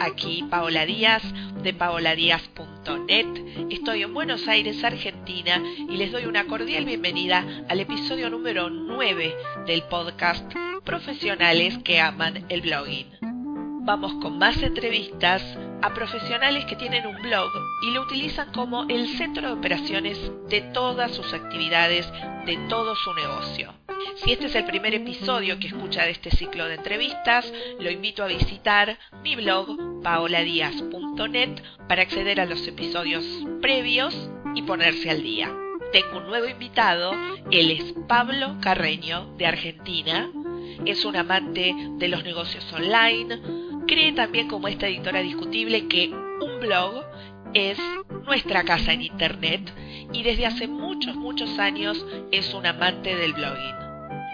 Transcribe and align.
Aquí 0.00 0.44
Paola 0.50 0.86
Díaz 0.86 1.22
de 1.62 1.72
paoladíaz.net. 1.72 3.26
Estoy 3.70 4.02
en 4.02 4.12
Buenos 4.12 4.48
Aires, 4.48 4.82
Argentina 4.82 5.62
y 5.76 5.96
les 5.96 6.10
doy 6.10 6.26
una 6.26 6.46
cordial 6.46 6.84
bienvenida 6.84 7.46
al 7.68 7.80
episodio 7.80 8.28
número 8.30 8.70
9 8.70 9.34
del 9.66 9.82
podcast 9.84 10.44
Profesionales 10.84 11.78
que 11.84 12.00
aman 12.00 12.44
el 12.48 12.62
blogging. 12.62 13.39
Vamos 13.82 14.12
con 14.20 14.38
más 14.38 14.62
entrevistas 14.62 15.42
a 15.80 15.94
profesionales 15.94 16.66
que 16.66 16.76
tienen 16.76 17.06
un 17.06 17.16
blog 17.22 17.50
y 17.82 17.92
lo 17.92 18.02
utilizan 18.02 18.52
como 18.52 18.84
el 18.88 19.08
centro 19.16 19.46
de 19.46 19.54
operaciones 19.54 20.18
de 20.50 20.60
todas 20.60 21.12
sus 21.12 21.32
actividades, 21.32 22.06
de 22.44 22.58
todo 22.68 22.94
su 22.94 23.14
negocio. 23.14 23.72
Si 24.16 24.32
este 24.32 24.46
es 24.46 24.54
el 24.54 24.64
primer 24.64 24.94
episodio 24.94 25.58
que 25.58 25.68
escucha 25.68 26.02
de 26.02 26.10
este 26.10 26.30
ciclo 26.30 26.66
de 26.66 26.74
entrevistas, 26.74 27.50
lo 27.80 27.90
invito 27.90 28.22
a 28.22 28.26
visitar 28.26 28.98
mi 29.22 29.34
blog 29.34 30.02
paoladias.net 30.02 31.62
para 31.88 32.02
acceder 32.02 32.38
a 32.38 32.46
los 32.46 32.66
episodios 32.68 33.24
previos 33.62 34.14
y 34.54 34.62
ponerse 34.62 35.08
al 35.08 35.22
día. 35.22 35.50
Tengo 35.90 36.18
un 36.18 36.26
nuevo 36.26 36.46
invitado, 36.46 37.12
él 37.50 37.70
es 37.70 37.94
Pablo 38.06 38.56
Carreño 38.60 39.34
de 39.38 39.46
Argentina, 39.46 40.30
es 40.84 41.04
un 41.04 41.16
amante 41.16 41.74
de 41.96 42.08
los 42.08 42.24
negocios 42.24 42.70
online, 42.72 43.69
cree 43.90 44.12
también 44.12 44.46
como 44.46 44.68
esta 44.68 44.86
editora 44.86 45.20
discutible 45.20 45.88
que 45.88 46.10
un 46.10 46.60
blog 46.60 47.04
es 47.54 47.76
nuestra 48.24 48.62
casa 48.62 48.92
en 48.92 49.02
Internet 49.02 49.68
y 50.12 50.22
desde 50.22 50.46
hace 50.46 50.68
muchos, 50.68 51.16
muchos 51.16 51.58
años 51.58 52.06
es 52.30 52.54
un 52.54 52.66
amante 52.66 53.16
del 53.16 53.32
blogging. 53.32 53.74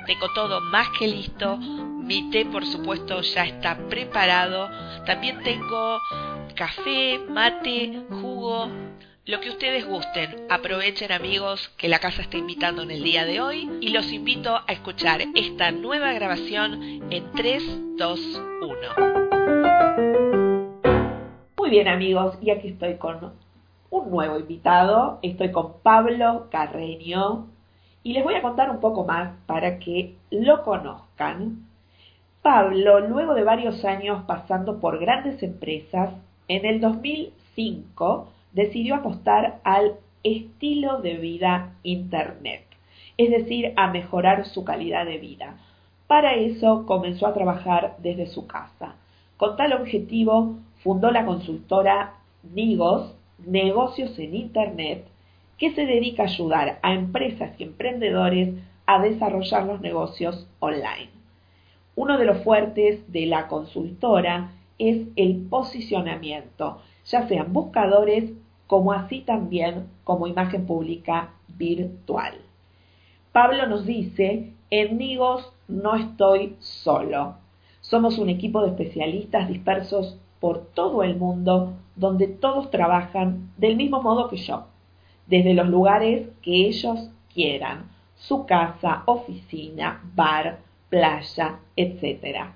Tengo 0.07 0.31
todo 0.35 0.61
más 0.61 0.89
que 0.99 1.09
listo, 1.09 1.57
mi 1.57 2.31
té 2.31 2.45
por 2.45 2.67
supuesto 2.67 3.23
ya 3.23 3.47
está 3.47 3.79
preparado, 3.89 4.69
también 5.07 5.43
tengo 5.43 6.01
café, 6.55 7.19
mate, 7.27 8.03
jugo, 8.11 8.69
lo 9.25 9.41
que 9.41 9.49
ustedes 9.49 9.87
gusten. 9.87 10.37
Aprovechen 10.51 11.13
amigos 11.13 11.71
que 11.79 11.89
la 11.89 11.99
casa 11.99 12.21
está 12.21 12.37
invitando 12.37 12.83
en 12.83 12.91
el 12.91 13.03
día 13.03 13.25
de 13.25 13.41
hoy 13.41 13.71
y 13.81 13.89
los 13.89 14.13
invito 14.13 14.55
a 14.55 14.71
escuchar 14.71 15.23
esta 15.35 15.71
nueva 15.71 16.13
grabación 16.13 17.11
en 17.11 17.33
3, 17.33 17.63
2, 17.97 18.21
1. 18.61 19.16
Muy 21.67 21.73
bien 21.73 21.89
amigos, 21.89 22.39
y 22.41 22.51
aquí 22.51 22.69
estoy 22.69 22.95
con 22.95 23.33
un 23.91 24.09
nuevo 24.09 24.39
invitado, 24.39 25.19
estoy 25.23 25.51
con 25.51 25.81
Pablo 25.83 26.47
Carreño 26.49 27.49
y 28.05 28.13
les 28.13 28.23
voy 28.23 28.35
a 28.35 28.43
contar 28.43 28.71
un 28.71 28.79
poco 28.79 29.05
más 29.05 29.33
para 29.47 29.81
que 29.81 30.15
lo 30.31 30.63
conozcan. 30.63 31.67
Pablo, 32.41 33.01
luego 33.01 33.35
de 33.35 33.43
varios 33.43 33.85
años 33.85 34.23
pasando 34.29 34.79
por 34.79 35.01
grandes 35.01 35.43
empresas, 35.43 36.11
en 36.47 36.67
el 36.67 36.81
2005 36.81 38.29
decidió 38.53 38.95
apostar 38.95 39.59
al 39.65 39.97
estilo 40.23 41.01
de 41.01 41.15
vida 41.15 41.73
Internet, 41.83 42.63
es 43.17 43.29
decir, 43.29 43.73
a 43.75 43.89
mejorar 43.89 44.47
su 44.47 44.65
calidad 44.65 45.05
de 45.05 45.19
vida. 45.19 45.57
Para 46.07 46.35
eso 46.35 46.87
comenzó 46.87 47.27
a 47.27 47.35
trabajar 47.35 47.97
desde 47.99 48.29
su 48.29 48.47
casa. 48.47 48.95
Con 49.37 49.57
tal 49.57 49.73
objetivo 49.73 50.61
fundó 50.87 51.11
la 51.11 51.27
consultora 51.27 52.15
Nigos, 52.45 53.13
Negocios 53.45 54.17
en 54.21 54.37
Internet, 54.37 55.05
que 55.59 55.75
se 55.75 55.85
dedica 55.85 56.23
a 56.23 56.27
ayudar 56.27 56.79
a 56.81 56.95
empresas 56.95 57.51
y 57.59 57.65
emprendedores 57.65 58.55
a 58.87 59.03
desarrollar 59.03 59.65
los 59.65 59.81
negocios 59.81 60.47
online. 60.61 61.11
Uno 61.97 62.17
de 62.19 62.25
los 62.25 62.39
fuertes 62.45 63.01
de 63.11 63.27
la 63.27 63.49
consultora 63.49 64.53
es 64.79 65.09
el 65.17 65.49
posicionamiento, 65.51 66.81
ya 67.07 67.27
sean 67.27 67.53
buscadores 67.53 68.31
como 68.69 68.93
así 68.93 69.23
también 69.23 69.89
como 70.05 70.29
imagen 70.29 70.67
pública 70.67 71.31
virtual. 71.49 72.35
Pablo 73.33 73.67
nos 73.67 73.87
dice, 73.87 74.53
en 74.71 74.99
Nigos 74.99 75.53
no 75.67 75.97
estoy 75.97 76.55
solo. 76.61 77.39
Somos 77.81 78.19
un 78.19 78.29
equipo 78.29 78.63
de 78.63 78.69
especialistas 78.69 79.49
dispersos 79.49 80.21
por 80.41 80.67
todo 80.67 81.03
el 81.03 81.17
mundo 81.17 81.75
donde 81.95 82.29
todos 82.29 82.71
trabajan 82.71 83.51
del 83.57 83.77
mismo 83.77 84.03
modo 84.03 84.29
que 84.29 84.37
yo, 84.37 84.67
desde 85.27 85.55
los 85.55 85.69
lugares 85.69 86.29
que 86.43 86.67
ellos 86.67 87.11
quieran, 87.33 87.91
su 88.17 88.47
casa, 88.47 89.03
oficina, 89.07 90.03
bar, 90.15 90.59
playa, 90.89 91.61
etc. 91.77 92.47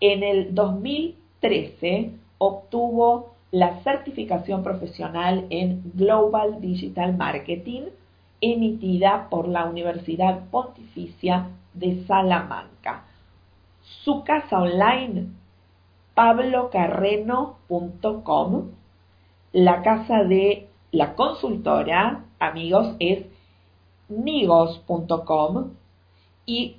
En 0.00 0.22
el 0.22 0.54
2013 0.54 2.12
obtuvo 2.38 3.34
la 3.50 3.82
certificación 3.82 4.62
profesional 4.62 5.46
en 5.50 5.82
Global 5.94 6.60
Digital 6.60 7.16
Marketing 7.16 7.82
emitida 8.40 9.28
por 9.30 9.46
la 9.46 9.66
Universidad 9.66 10.48
Pontificia 10.50 11.48
de 11.74 12.04
Salamanca. 12.06 13.04
Su 13.82 14.24
casa 14.24 14.60
online, 14.60 15.28
pablocarreno.com. 16.14 18.70
La 19.52 19.82
casa 19.82 20.24
de 20.24 20.68
la 20.90 21.14
consultora, 21.14 22.24
amigos, 22.38 22.96
es 22.98 23.26
nigos.com. 24.08 25.72
Y 26.46 26.76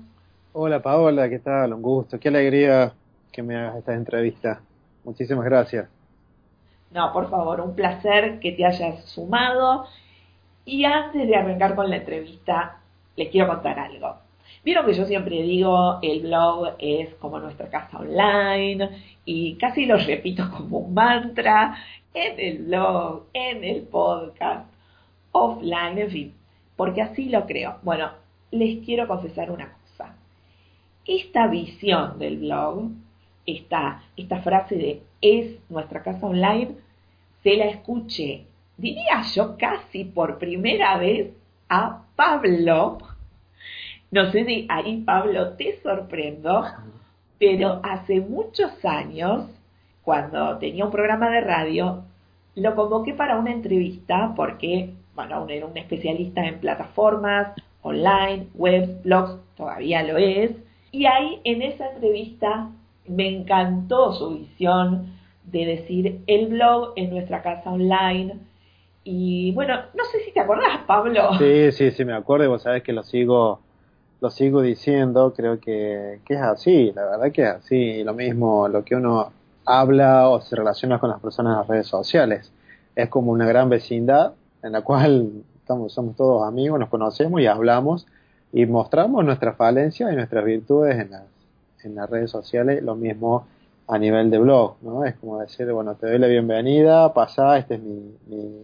Hola, 0.54 0.82
Paola, 0.82 1.30
¿qué 1.30 1.40
tal? 1.40 1.74
Un 1.74 1.82
gusto, 1.82 2.20
qué 2.20 2.30
alegría 2.30 2.94
que 3.32 3.44
me 3.44 3.56
hagas 3.56 3.78
esta 3.78 3.94
entrevista. 3.94 4.62
Muchísimas 5.04 5.46
gracias. 5.46 5.88
No, 6.92 7.12
por 7.14 7.30
favor, 7.30 7.62
un 7.62 7.76
placer 7.76 8.40
que 8.40 8.54
te 8.54 8.66
hayas 8.66 9.04
sumado. 9.06 9.86
Y 10.66 10.86
antes 10.86 11.28
de 11.28 11.36
arrancar 11.36 11.76
con 11.76 11.90
la 11.90 11.98
entrevista, 11.98 12.78
les 13.16 13.30
quiero 13.30 13.48
contar 13.48 13.78
algo. 13.78 14.16
Vieron 14.64 14.86
que 14.86 14.94
yo 14.94 15.06
siempre 15.06 15.44
digo, 15.44 16.00
el 16.02 16.22
blog 16.22 16.76
es 16.80 17.14
como 17.16 17.40
nuestra 17.40 17.70
casa 17.70 18.00
online 18.00 18.90
y 19.26 19.56
casi 19.58 19.86
lo 19.86 19.98
repito 19.98 20.50
como 20.50 20.80
un 20.80 20.94
mantra 20.94 21.78
en 22.14 22.40
el 22.40 22.66
blog, 22.66 23.26
en 23.34 23.64
el 23.64 23.82
podcast, 23.84 24.68
offline, 25.32 26.00
en 26.00 26.10
fin, 26.10 26.34
porque 26.76 27.02
así 27.02 27.30
lo 27.30 27.46
creo. 27.46 27.78
Bueno, 27.84 28.12
les 28.52 28.84
quiero 28.86 29.08
confesar 29.08 29.52
una 29.52 29.74
cosa. 29.74 30.16
Esta 31.06 31.48
visión 31.48 32.20
del 32.20 32.38
blog, 32.38 32.90
esta, 33.46 34.02
frase 34.44 34.76
de 34.76 35.02
es 35.22 35.58
nuestra 35.70 36.04
casa 36.04 36.26
online, 36.26 36.76
se 37.44 37.56
la 37.56 37.66
escuché, 37.66 38.46
diría 38.78 39.22
yo 39.34 39.56
casi 39.58 40.04
por 40.04 40.40
primera 40.40 40.98
vez 40.98 41.32
a 41.70 42.04
Pablo 42.16 42.98
no 44.16 44.32
sé 44.32 44.46
si 44.46 44.66
ahí, 44.70 45.02
Pablo, 45.02 45.58
te 45.58 45.78
sorprendo, 45.82 46.64
pero 47.38 47.82
hace 47.84 48.22
muchos 48.22 48.86
años, 48.86 49.46
cuando 50.04 50.58
tenía 50.58 50.86
un 50.86 50.92
programa 50.92 51.30
de 51.30 51.42
radio, 51.42 52.04
lo 52.56 52.76
convoqué 52.76 53.14
para 53.14 53.38
una 53.38 53.52
entrevista 53.52 54.32
porque, 54.34 54.94
bueno, 55.16 55.46
era 55.50 55.66
un 55.66 55.78
especialista 55.78 56.46
en 56.46 56.60
plataformas, 56.60 57.54
online, 57.82 58.48
webs, 58.56 59.04
blogs, 59.04 59.38
todavía 59.56 60.04
lo 60.04 60.18
es, 60.18 60.52
Y 60.92 61.06
ahí 61.06 61.42
en 61.44 61.62
esa 61.62 61.92
entrevista 61.92 62.70
me 63.08 63.28
encantó 63.28 64.14
su 64.14 64.32
visión 64.32 65.14
de 65.44 65.66
decir 65.66 66.22
el 66.28 66.48
blog 66.48 66.94
en 66.96 67.12
nuestra 67.12 67.42
casa 67.42 67.70
online. 67.70 68.40
Y 69.04 69.52
bueno, 69.52 69.76
no 69.94 70.04
sé 70.06 70.22
si 70.22 70.32
te 70.32 70.40
acordás, 70.40 70.80
Pablo. 70.88 71.38
Sí, 71.38 71.72
sí, 71.74 71.92
sí, 71.92 72.06
me 72.06 72.14
acuerdo 72.14 72.46
y 72.46 72.48
vos 72.48 72.64
sabés 72.64 72.82
que 72.82 72.94
lo 72.94 73.04
sigo, 73.04 73.60
lo 74.22 74.30
sigo 74.32 74.62
diciendo, 74.62 75.34
creo 75.36 75.60
que, 75.60 76.20
que 76.26 76.34
es 76.34 76.42
así, 76.42 76.92
la 76.94 77.06
verdad 77.06 77.32
que 77.32 77.44
es 77.44 77.50
así. 77.50 78.04
Lo 78.04 78.14
mismo, 78.14 78.68
lo 78.68 78.84
que 78.84 78.96
uno 78.96 79.32
habla 79.66 80.30
o 80.30 80.42
se 80.42 80.56
relaciona 80.56 81.00
con 81.00 81.10
las 81.10 81.20
personas 81.20 81.54
en 81.54 81.60
las 81.60 81.68
redes 81.68 81.88
sociales. 81.88 82.52
Es 82.96 83.10
como 83.10 83.32
una 83.32 83.46
gran 83.46 83.70
vecindad 83.70 84.34
en 84.66 84.72
la 84.72 84.82
cual 84.82 85.32
estamos, 85.58 85.94
somos 85.94 86.16
todos 86.16 86.48
amigos, 86.48 86.80
nos 86.80 86.90
conocemos 86.90 87.40
y 87.40 87.46
hablamos 87.46 88.08
y 88.52 88.66
mostramos 88.66 89.24
nuestras 89.24 89.56
falencias 89.56 90.12
y 90.12 90.16
nuestras 90.16 90.44
virtudes 90.44 91.00
en 91.00 91.12
las, 91.12 91.24
en 91.84 91.96
las 91.96 92.10
redes 92.10 92.32
sociales, 92.32 92.82
lo 92.82 92.96
mismo 92.96 93.46
a 93.88 94.00
nivel 94.00 94.32
de 94.32 94.40
blog, 94.40 94.78
¿no? 94.82 95.06
Es 95.06 95.14
como 95.16 95.40
decir, 95.40 95.72
bueno, 95.72 95.94
te 95.94 96.08
doy 96.08 96.18
la 96.18 96.26
bienvenida, 96.26 97.14
pasa, 97.14 97.58
este 97.60 97.76
es 97.76 97.82
mi, 97.84 98.18
mi, 98.28 98.64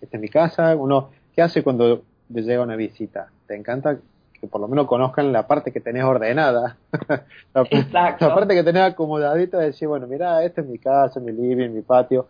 esta 0.00 0.16
es 0.16 0.20
mi 0.20 0.28
casa. 0.28 0.74
Uno, 0.74 1.10
¿qué 1.34 1.42
hace 1.42 1.62
cuando 1.62 2.02
te 2.32 2.42
llega 2.42 2.62
una 2.62 2.76
visita? 2.76 3.28
Te 3.46 3.54
encanta 3.54 3.98
que 4.40 4.46
por 4.46 4.62
lo 4.62 4.68
menos 4.68 4.86
conozcan 4.86 5.30
la 5.30 5.46
parte 5.46 5.72
que 5.72 5.80
tenés 5.80 6.04
ordenada. 6.04 6.78
la, 7.54 7.62
Exacto. 7.70 8.28
la 8.28 8.34
parte 8.34 8.54
que 8.54 8.64
tenés 8.64 8.82
acomodadita, 8.82 9.58
de 9.58 9.66
decir, 9.66 9.88
bueno, 9.88 10.06
mira, 10.06 10.42
esta 10.42 10.62
es 10.62 10.66
mi 10.66 10.78
casa, 10.78 11.20
mi 11.20 11.32
living, 11.32 11.68
mi 11.70 11.82
patio. 11.82 12.28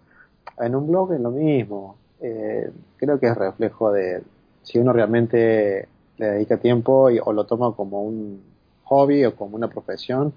En 0.58 0.75
un 0.75 0.88
blog 0.88 1.12
es 1.12 1.20
lo 1.20 1.31
mismo. 1.31 1.96
Eh, 2.26 2.71
creo 2.97 3.21
que 3.21 3.26
es 3.26 3.37
reflejo 3.37 3.93
de 3.93 4.23
si 4.62 4.79
uno 4.79 4.94
realmente 4.94 5.88
le 6.17 6.26
dedica 6.26 6.56
tiempo 6.56 7.11
y, 7.11 7.19
o 7.23 7.35
lo 7.35 7.44
toma 7.44 7.73
como 7.73 8.03
un 8.03 8.43
hobby 8.85 9.26
o 9.26 9.37
como 9.37 9.56
una 9.56 9.69
profesión, 9.69 10.32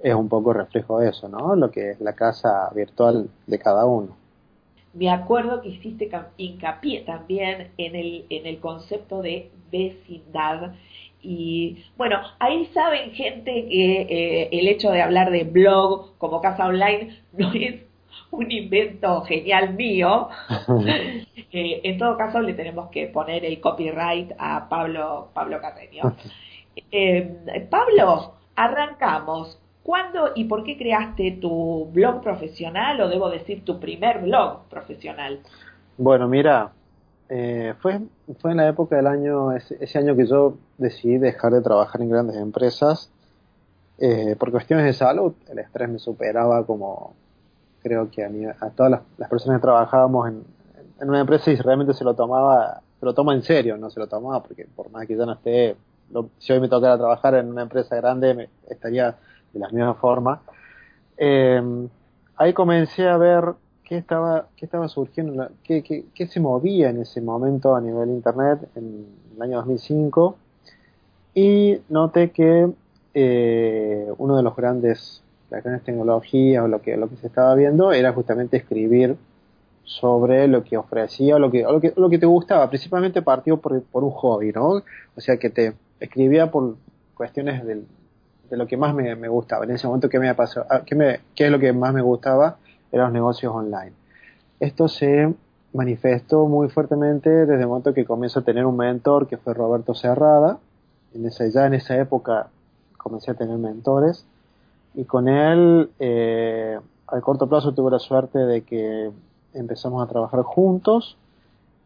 es 0.00 0.12
un 0.12 0.28
poco 0.28 0.52
reflejo 0.52 0.98
de 0.98 1.10
eso, 1.10 1.28
¿no? 1.28 1.54
Lo 1.54 1.70
que 1.70 1.92
es 1.92 2.00
la 2.00 2.14
casa 2.14 2.68
virtual 2.74 3.28
de 3.46 3.58
cada 3.60 3.86
uno. 3.86 4.16
Me 4.92 5.08
acuerdo 5.08 5.62
que 5.62 5.68
hiciste 5.68 6.10
hincapié 6.36 7.02
también 7.02 7.68
en 7.78 7.94
el, 7.94 8.26
en 8.28 8.46
el 8.46 8.58
concepto 8.58 9.22
de 9.22 9.52
vecindad. 9.70 10.72
Y 11.22 11.84
bueno, 11.96 12.16
ahí 12.40 12.66
saben 12.74 13.12
gente 13.12 13.68
que 13.68 14.00
eh, 14.02 14.48
el 14.50 14.66
hecho 14.66 14.90
de 14.90 15.02
hablar 15.02 15.30
de 15.30 15.44
blog 15.44 16.18
como 16.18 16.40
casa 16.40 16.66
online 16.66 17.20
no 17.34 17.52
es 17.52 17.82
un 18.30 18.50
invento 18.50 19.22
genial 19.22 19.74
mío. 19.74 20.28
eh, 21.52 21.80
en 21.84 21.98
todo 21.98 22.16
caso, 22.16 22.40
le 22.40 22.54
tenemos 22.54 22.90
que 22.90 23.06
poner 23.08 23.44
el 23.44 23.60
copyright 23.60 24.32
a 24.38 24.68
Pablo, 24.68 25.28
Pablo 25.34 25.60
Carreño. 25.60 26.14
Eh, 26.92 27.66
Pablo, 27.68 28.34
arrancamos. 28.54 29.58
¿Cuándo 29.82 30.30
y 30.36 30.44
por 30.44 30.62
qué 30.62 30.78
creaste 30.78 31.38
tu 31.40 31.90
blog 31.92 32.22
profesional 32.22 33.00
o 33.00 33.08
debo 33.08 33.28
decir 33.28 33.64
tu 33.64 33.80
primer 33.80 34.20
blog 34.20 34.62
profesional? 34.70 35.40
Bueno, 35.98 36.28
mira, 36.28 36.70
eh, 37.28 37.74
fue, 37.80 38.00
fue 38.38 38.52
en 38.52 38.58
la 38.58 38.68
época 38.68 38.96
del 38.96 39.08
año, 39.08 39.52
ese, 39.52 39.76
ese, 39.80 39.98
año 39.98 40.16
que 40.16 40.26
yo 40.26 40.58
decidí 40.78 41.18
dejar 41.18 41.52
de 41.52 41.60
trabajar 41.60 42.00
en 42.02 42.10
grandes 42.10 42.36
empresas. 42.36 43.10
Eh, 43.98 44.34
por 44.38 44.50
cuestiones 44.50 44.86
de 44.86 44.92
salud, 44.94 45.34
el 45.50 45.58
estrés 45.58 45.88
me 45.88 45.98
superaba 45.98 46.64
como, 46.64 47.14
creo 47.82 48.10
que 48.10 48.24
a, 48.24 48.28
mí, 48.28 48.44
a 48.44 48.70
todas 48.70 48.92
las, 48.92 49.00
las, 49.18 49.28
personas 49.28 49.58
que 49.58 49.62
trabajábamos 49.62 50.28
en, 50.28 50.44
en, 51.00 51.08
una 51.08 51.20
empresa 51.20 51.50
y 51.50 51.56
realmente 51.56 51.94
se 51.94 52.04
lo 52.04 52.14
tomaba, 52.14 52.82
se 52.98 53.06
lo 53.06 53.14
toma 53.14 53.34
en 53.34 53.42
serio, 53.42 53.76
no 53.76 53.90
se 53.90 54.00
lo 54.00 54.06
tomaba 54.06 54.42
porque 54.42 54.66
por 54.74 54.90
más 54.90 55.06
que 55.06 55.16
ya 55.16 55.26
no 55.26 55.32
esté, 55.32 55.76
lo, 56.12 56.30
si 56.38 56.52
hoy 56.52 56.60
me 56.60 56.68
tocara 56.68 56.98
trabajar 56.98 57.34
en 57.34 57.48
una 57.48 57.62
empresa 57.62 57.96
grande, 57.96 58.34
me, 58.34 58.48
estaría 58.68 59.16
de 59.52 59.58
la 59.58 59.68
misma 59.68 59.94
forma. 59.94 60.40
Eh, 61.16 61.88
ahí 62.36 62.52
comencé 62.52 63.08
a 63.08 63.16
ver 63.16 63.44
qué 63.84 63.98
estaba, 63.98 64.46
qué 64.56 64.64
estaba 64.64 64.88
surgiendo, 64.88 65.48
qué, 65.64 65.82
qué, 65.82 66.06
qué, 66.14 66.26
se 66.26 66.40
movía 66.40 66.90
en 66.90 67.00
ese 67.00 67.20
momento 67.20 67.74
a 67.74 67.80
nivel 67.80 68.10
internet 68.10 68.60
en 68.76 69.06
el 69.36 69.42
año 69.42 69.56
2005 69.58 70.36
y 71.34 71.78
noté 71.88 72.30
que 72.30 72.70
eh, 73.14 74.12
uno 74.18 74.36
de 74.36 74.42
los 74.42 74.54
grandes 74.54 75.22
las 75.50 75.62
grandes 75.64 75.84
tecnologías 75.84 76.64
o 76.64 76.68
lo 76.68 76.80
que, 76.80 76.96
lo 76.96 77.08
que 77.08 77.16
se 77.16 77.26
estaba 77.26 77.54
viendo 77.54 77.92
era 77.92 78.12
justamente 78.12 78.56
escribir 78.56 79.16
sobre 79.84 80.46
lo 80.46 80.62
que 80.62 80.76
ofrecía 80.76 81.36
o 81.36 81.38
lo 81.38 81.50
que, 81.50 81.62
lo 81.62 81.80
que, 81.80 81.92
lo 81.96 82.08
que 82.08 82.18
te 82.18 82.26
gustaba. 82.26 82.68
Principalmente 82.68 83.22
partió 83.22 83.56
por, 83.56 83.82
por 83.82 84.04
un 84.04 84.10
hobby, 84.10 84.52
¿no? 84.52 84.82
O 85.16 85.20
sea, 85.20 85.36
que 85.36 85.50
te 85.50 85.74
escribía 85.98 86.50
por 86.50 86.76
cuestiones 87.14 87.64
del, 87.66 87.86
de 88.48 88.56
lo 88.56 88.66
que 88.66 88.76
más 88.76 88.94
me, 88.94 89.16
me, 89.16 89.28
gustaba. 89.28 89.64
En 89.64 89.72
ese 89.72 89.86
momento, 89.88 90.08
¿qué, 90.08 90.20
me 90.20 90.32
pasó? 90.34 90.64
¿Qué, 90.86 90.94
me, 90.94 91.20
¿qué 91.34 91.46
es 91.46 91.50
lo 91.50 91.58
que 91.58 91.72
más 91.72 91.92
me 91.92 92.02
gustaba? 92.02 92.58
Eran 92.92 93.06
los 93.06 93.14
negocios 93.14 93.52
online. 93.52 93.92
Esto 94.60 94.86
se 94.86 95.34
manifestó 95.72 96.46
muy 96.46 96.68
fuertemente 96.68 97.28
desde 97.28 97.62
el 97.62 97.68
momento 97.68 97.92
que 97.92 98.04
comienzo 98.04 98.40
a 98.40 98.42
tener 98.42 98.66
un 98.66 98.76
mentor 98.76 99.26
que 99.26 99.36
fue 99.36 99.54
Roberto 99.54 99.94
Cerrada. 99.94 100.58
En 101.12 101.26
esa, 101.26 101.46
ya 101.48 101.66
en 101.66 101.74
esa 101.74 101.96
época 101.96 102.48
comencé 102.96 103.32
a 103.32 103.34
tener 103.34 103.58
mentores 103.58 104.24
y 104.94 105.04
con 105.04 105.28
él 105.28 105.90
eh, 105.98 106.78
al 107.06 107.20
corto 107.22 107.48
plazo 107.48 107.72
tuve 107.72 107.90
la 107.90 107.98
suerte 107.98 108.38
de 108.38 108.62
que 108.62 109.10
empezamos 109.54 110.02
a 110.02 110.06
trabajar 110.06 110.42
juntos 110.42 111.16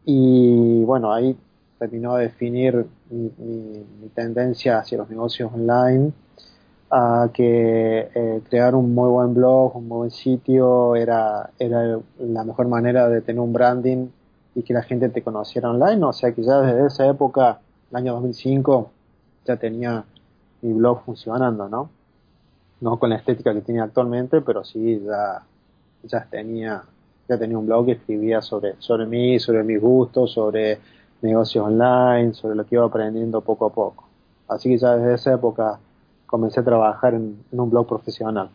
y 0.05 0.83
bueno 0.83 1.13
ahí 1.13 1.37
terminó 1.79 2.15
de 2.15 2.23
definir 2.23 2.85
mi, 3.09 3.31
mi, 3.37 4.09
tendencia 4.13 4.79
hacia 4.79 4.97
los 4.97 5.09
negocios 5.09 5.51
online 5.53 6.13
a 6.89 7.29
que 7.33 8.09
eh, 8.13 8.41
crear 8.47 8.75
un 8.75 8.93
muy 8.93 9.09
buen 9.09 9.33
blog, 9.33 9.75
un 9.75 9.87
muy 9.87 9.97
buen 9.97 10.11
sitio 10.11 10.95
era, 10.95 11.49
era 11.59 11.99
la 12.19 12.43
mejor 12.43 12.67
manera 12.67 13.09
de 13.09 13.21
tener 13.21 13.41
un 13.41 13.51
branding 13.51 14.07
y 14.55 14.63
que 14.63 14.73
la 14.73 14.83
gente 14.83 15.09
te 15.09 15.21
conociera 15.21 15.69
online, 15.69 16.03
o 16.05 16.13
sea 16.13 16.31
que 16.31 16.43
ya 16.43 16.61
desde 16.61 16.87
esa 16.87 17.07
época, 17.07 17.59
el 17.91 17.97
año 17.97 18.13
2005, 18.13 18.89
ya 19.45 19.57
tenía 19.57 20.05
mi 20.61 20.73
blog 20.73 21.03
funcionando, 21.03 21.67
¿no? 21.67 21.89
No 22.81 22.97
con 22.99 23.09
la 23.09 23.17
estética 23.17 23.53
que 23.53 23.61
tiene 23.61 23.81
actualmente, 23.81 24.41
pero 24.41 24.63
sí 24.63 25.01
ya, 25.05 25.43
ya 26.03 26.25
tenía, 26.29 26.83
ya 27.27 27.37
tenía 27.37 27.57
un 27.57 27.65
blog 27.65 27.85
que 27.85 27.91
escribía 27.93 28.41
sobre, 28.41 28.75
sobre 28.79 29.05
mí, 29.05 29.39
sobre 29.39 29.63
mis 29.63 29.79
gustos, 29.79 30.33
sobre 30.33 30.79
negocios 31.21 31.65
online, 31.65 32.33
sobre 32.33 32.55
lo 32.55 32.65
que 32.65 32.75
iba 32.75 32.85
aprendiendo 32.85 33.41
poco 33.41 33.65
a 33.65 33.73
poco. 33.73 34.07
Así 34.47 34.69
que 34.69 34.77
ya 34.77 34.95
desde 34.95 35.15
esa 35.15 35.33
época 35.33 35.79
comencé 36.25 36.59
a 36.59 36.63
trabajar 36.63 37.13
en, 37.13 37.43
en 37.51 37.59
un 37.59 37.69
blog 37.69 37.87
profesional. 37.87 38.49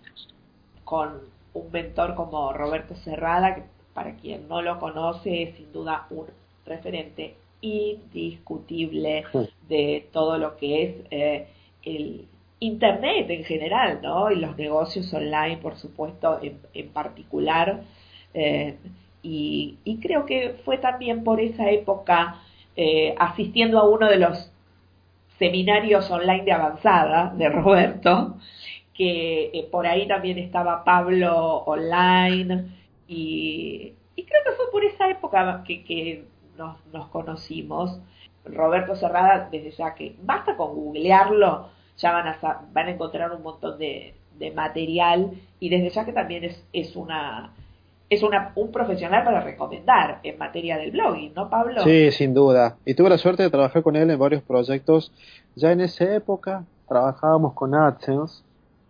Con 0.84 1.10
un 1.54 1.72
mentor 1.72 2.14
como 2.14 2.52
Roberto 2.52 2.94
Cerrada, 2.94 3.54
que 3.54 3.62
para 3.94 4.14
quien 4.16 4.48
no 4.48 4.62
lo 4.62 4.78
conoce 4.78 5.42
es 5.42 5.56
sin 5.56 5.72
duda 5.72 6.06
un 6.10 6.26
referente 6.64 7.36
indiscutible 7.60 9.24
de 9.68 10.08
todo 10.12 10.38
lo 10.38 10.56
que 10.56 10.84
es 10.84 10.94
eh, 11.10 11.48
el 11.82 12.26
Internet 12.60 13.30
en 13.30 13.44
general, 13.44 14.00
¿no? 14.02 14.30
Y 14.30 14.36
los 14.36 14.56
negocios 14.56 15.12
online, 15.14 15.56
por 15.58 15.76
supuesto, 15.76 16.38
en, 16.42 16.60
en 16.74 16.90
particular. 16.90 17.82
Eh, 18.34 18.76
y, 19.22 19.98
creo 20.02 20.24
que 20.26 20.60
fue 20.64 20.78
también 20.78 21.24
por 21.24 21.40
esa 21.40 21.70
época, 21.70 22.40
eh, 22.76 23.14
asistiendo 23.18 23.78
a 23.78 23.88
uno 23.88 24.08
de 24.08 24.18
los 24.18 24.52
seminarios 25.38 26.10
online 26.10 26.44
de 26.44 26.52
avanzada 26.52 27.32
de 27.36 27.48
Roberto, 27.48 28.36
que 28.94 29.50
eh, 29.52 29.68
por 29.70 29.86
ahí 29.86 30.06
también 30.06 30.38
estaba 30.38 30.84
Pablo 30.84 31.58
online, 31.66 32.66
y, 33.08 33.94
y 34.16 34.22
creo 34.24 34.40
que 34.44 34.52
fue 34.52 34.70
por 34.70 34.84
esa 34.84 35.08
época 35.10 35.64
que, 35.66 35.84
que 35.84 36.24
nos, 36.56 36.84
nos 36.92 37.08
conocimos. 37.08 38.00
Roberto 38.44 38.94
Cerrada, 38.96 39.48
desde 39.50 39.70
ya 39.72 39.94
que 39.94 40.14
basta 40.22 40.56
con 40.56 40.74
googlearlo, 40.74 41.68
ya 42.00 42.12
van 42.12 42.28
a, 42.28 42.38
van 42.72 42.86
a 42.86 42.90
encontrar 42.90 43.32
un 43.32 43.42
montón 43.42 43.78
de, 43.78 44.14
de 44.38 44.50
material 44.50 45.30
y 45.58 45.68
desde 45.68 45.90
ya 45.90 46.04
que 46.04 46.12
también 46.12 46.44
es, 46.44 46.64
es 46.72 46.96
una 46.96 47.52
es 48.08 48.24
una, 48.24 48.50
un 48.56 48.72
profesional 48.72 49.22
para 49.22 49.40
recomendar 49.40 50.18
en 50.24 50.36
materia 50.36 50.76
del 50.76 50.90
blogging, 50.90 51.32
¿no, 51.32 51.48
Pablo? 51.48 51.84
Sí, 51.84 52.10
sin 52.10 52.34
duda. 52.34 52.76
Y 52.84 52.94
tuve 52.94 53.08
la 53.08 53.18
suerte 53.18 53.44
de 53.44 53.50
trabajar 53.50 53.84
con 53.84 53.94
él 53.94 54.10
en 54.10 54.18
varios 54.18 54.42
proyectos. 54.42 55.12
Ya 55.54 55.70
en 55.70 55.80
esa 55.80 56.12
época 56.16 56.64
trabajábamos 56.88 57.54
con 57.54 57.72
AdSense, 57.72 58.42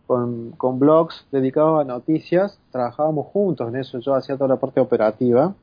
con, 0.06 0.52
con 0.52 0.78
blogs 0.78 1.26
dedicados 1.30 1.82
a 1.82 1.84
noticias, 1.84 2.58
trabajábamos 2.72 3.26
juntos 3.26 3.68
en 3.68 3.76
eso, 3.76 3.98
yo 3.98 4.14
hacía 4.14 4.36
toda 4.36 4.48
la 4.48 4.56
parte 4.56 4.80
operativa. 4.80 5.54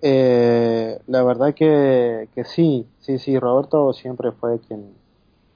Eh, 0.00 1.00
la 1.08 1.24
verdad 1.24 1.52
que, 1.54 2.28
que 2.32 2.44
sí, 2.44 2.86
sí, 3.00 3.18
sí, 3.18 3.36
Roberto 3.40 3.92
siempre 3.92 4.30
fue 4.30 4.60
quien, 4.60 4.92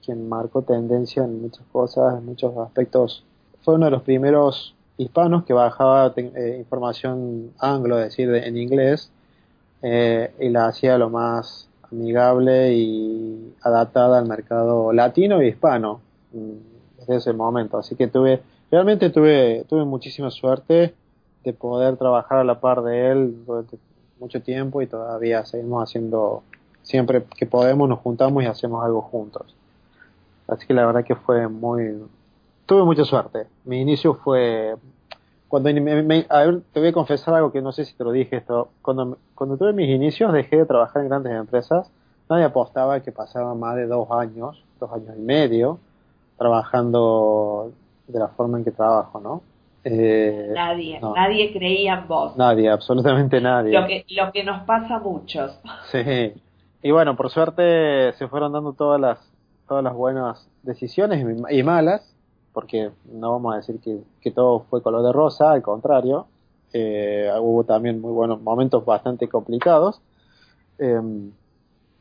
quien 0.03 0.27
marcó 0.27 0.61
tendencia 0.61 1.23
en 1.23 1.41
muchas 1.41 1.65
cosas, 1.71 2.17
en 2.17 2.25
muchos 2.25 2.55
aspectos. 2.57 3.23
Fue 3.61 3.75
uno 3.75 3.85
de 3.85 3.91
los 3.91 4.03
primeros 4.03 4.75
hispanos 4.97 5.43
que 5.45 5.53
bajaba 5.53 6.13
eh, 6.15 6.57
información 6.59 7.51
anglo, 7.59 7.99
es 7.99 8.05
decir, 8.05 8.29
de, 8.29 8.45
en 8.47 8.57
inglés, 8.57 9.11
eh, 9.81 10.33
y 10.39 10.49
la 10.49 10.67
hacía 10.67 10.97
lo 10.97 11.09
más 11.09 11.69
amigable 11.91 12.73
y 12.73 13.53
adaptada 13.61 14.19
al 14.19 14.27
mercado 14.27 14.91
latino 14.93 15.41
y 15.41 15.47
hispano. 15.47 16.01
desde 16.31 17.15
ese 17.15 17.33
momento. 17.33 17.77
Así 17.77 17.95
que 17.95 18.07
tuve, 18.07 18.41
realmente 18.71 19.09
tuve, 19.09 19.65
tuve 19.67 19.85
muchísima 19.85 20.31
suerte 20.31 20.93
de 21.43 21.53
poder 21.53 21.97
trabajar 21.97 22.39
a 22.39 22.43
la 22.43 22.59
par 22.59 22.81
de 22.81 23.11
él 23.11 23.45
durante 23.45 23.77
mucho 24.19 24.41
tiempo 24.41 24.81
y 24.81 24.87
todavía 24.87 25.45
seguimos 25.45 25.83
haciendo, 25.83 26.43
siempre 26.81 27.23
que 27.37 27.45
podemos 27.45 27.89
nos 27.89 27.99
juntamos 27.99 28.43
y 28.43 28.45
hacemos 28.47 28.83
algo 28.83 29.01
juntos. 29.01 29.53
Así 30.53 30.67
que 30.67 30.73
la 30.73 30.85
verdad 30.85 31.03
que 31.03 31.15
fue 31.15 31.47
muy, 31.47 32.03
tuve 32.65 32.83
mucha 32.83 33.03
suerte. 33.05 33.47
Mi 33.65 33.81
inicio 33.81 34.15
fue, 34.15 34.75
cuando 35.47 35.73
me, 35.73 36.25
a 36.29 36.39
ver, 36.45 36.61
te 36.71 36.79
voy 36.79 36.89
a 36.89 36.93
confesar 36.93 37.35
algo 37.35 37.51
que 37.51 37.61
no 37.61 37.71
sé 37.71 37.85
si 37.85 37.95
te 37.95 38.03
lo 38.03 38.11
dije 38.11 38.37
esto, 38.37 38.69
cuando, 38.81 39.17
cuando 39.35 39.57
tuve 39.57 39.73
mis 39.73 39.89
inicios 39.89 40.31
dejé 40.33 40.57
de 40.57 40.65
trabajar 40.65 41.01
en 41.01 41.09
grandes 41.09 41.33
empresas, 41.33 41.91
nadie 42.29 42.45
apostaba 42.45 42.99
que 43.01 43.11
pasaba 43.11 43.53
más 43.55 43.75
de 43.75 43.87
dos 43.87 44.09
años, 44.11 44.63
dos 44.79 44.91
años 44.91 45.15
y 45.17 45.21
medio, 45.21 45.79
trabajando 46.37 47.71
de 48.07 48.19
la 48.19 48.27
forma 48.29 48.57
en 48.57 48.63
que 48.63 48.71
trabajo, 48.71 49.19
¿no? 49.19 49.41
Eh, 49.85 50.51
nadie, 50.53 50.99
nadie 51.01 51.51
creía 51.51 51.95
en 51.95 52.07
vos. 52.07 52.37
Nadie, 52.37 52.69
absolutamente 52.69 53.41
nadie. 53.41 53.77
Lo 53.77 53.85
que, 53.85 54.05
lo 54.09 54.31
que 54.31 54.43
nos 54.43 54.63
pasa 54.63 54.95
a 54.95 54.99
muchos. 54.99 55.59
Sí. 55.91 56.33
Y 56.81 56.91
bueno, 56.91 57.15
por 57.15 57.29
suerte 57.29 58.13
se 58.13 58.27
fueron 58.27 58.53
dando 58.53 58.73
todas 58.73 58.99
las, 58.99 59.32
todas 59.67 59.83
las 59.83 59.93
buenas 59.93 60.47
decisiones 60.61 61.25
y 61.49 61.63
malas, 61.63 62.13
porque 62.53 62.91
no 63.11 63.31
vamos 63.31 63.53
a 63.53 63.57
decir 63.57 63.79
que, 63.79 64.01
que 64.21 64.31
todo 64.31 64.65
fue 64.69 64.81
color 64.81 65.03
de 65.03 65.11
rosa, 65.11 65.51
al 65.51 65.61
contrario. 65.61 66.27
Eh, 66.71 67.31
hubo 67.39 67.63
también 67.63 68.01
muy 68.01 68.11
buenos 68.11 68.41
momentos 68.41 68.83
bastante 68.85 69.27
complicados. 69.27 70.01
Eh, 70.79 71.01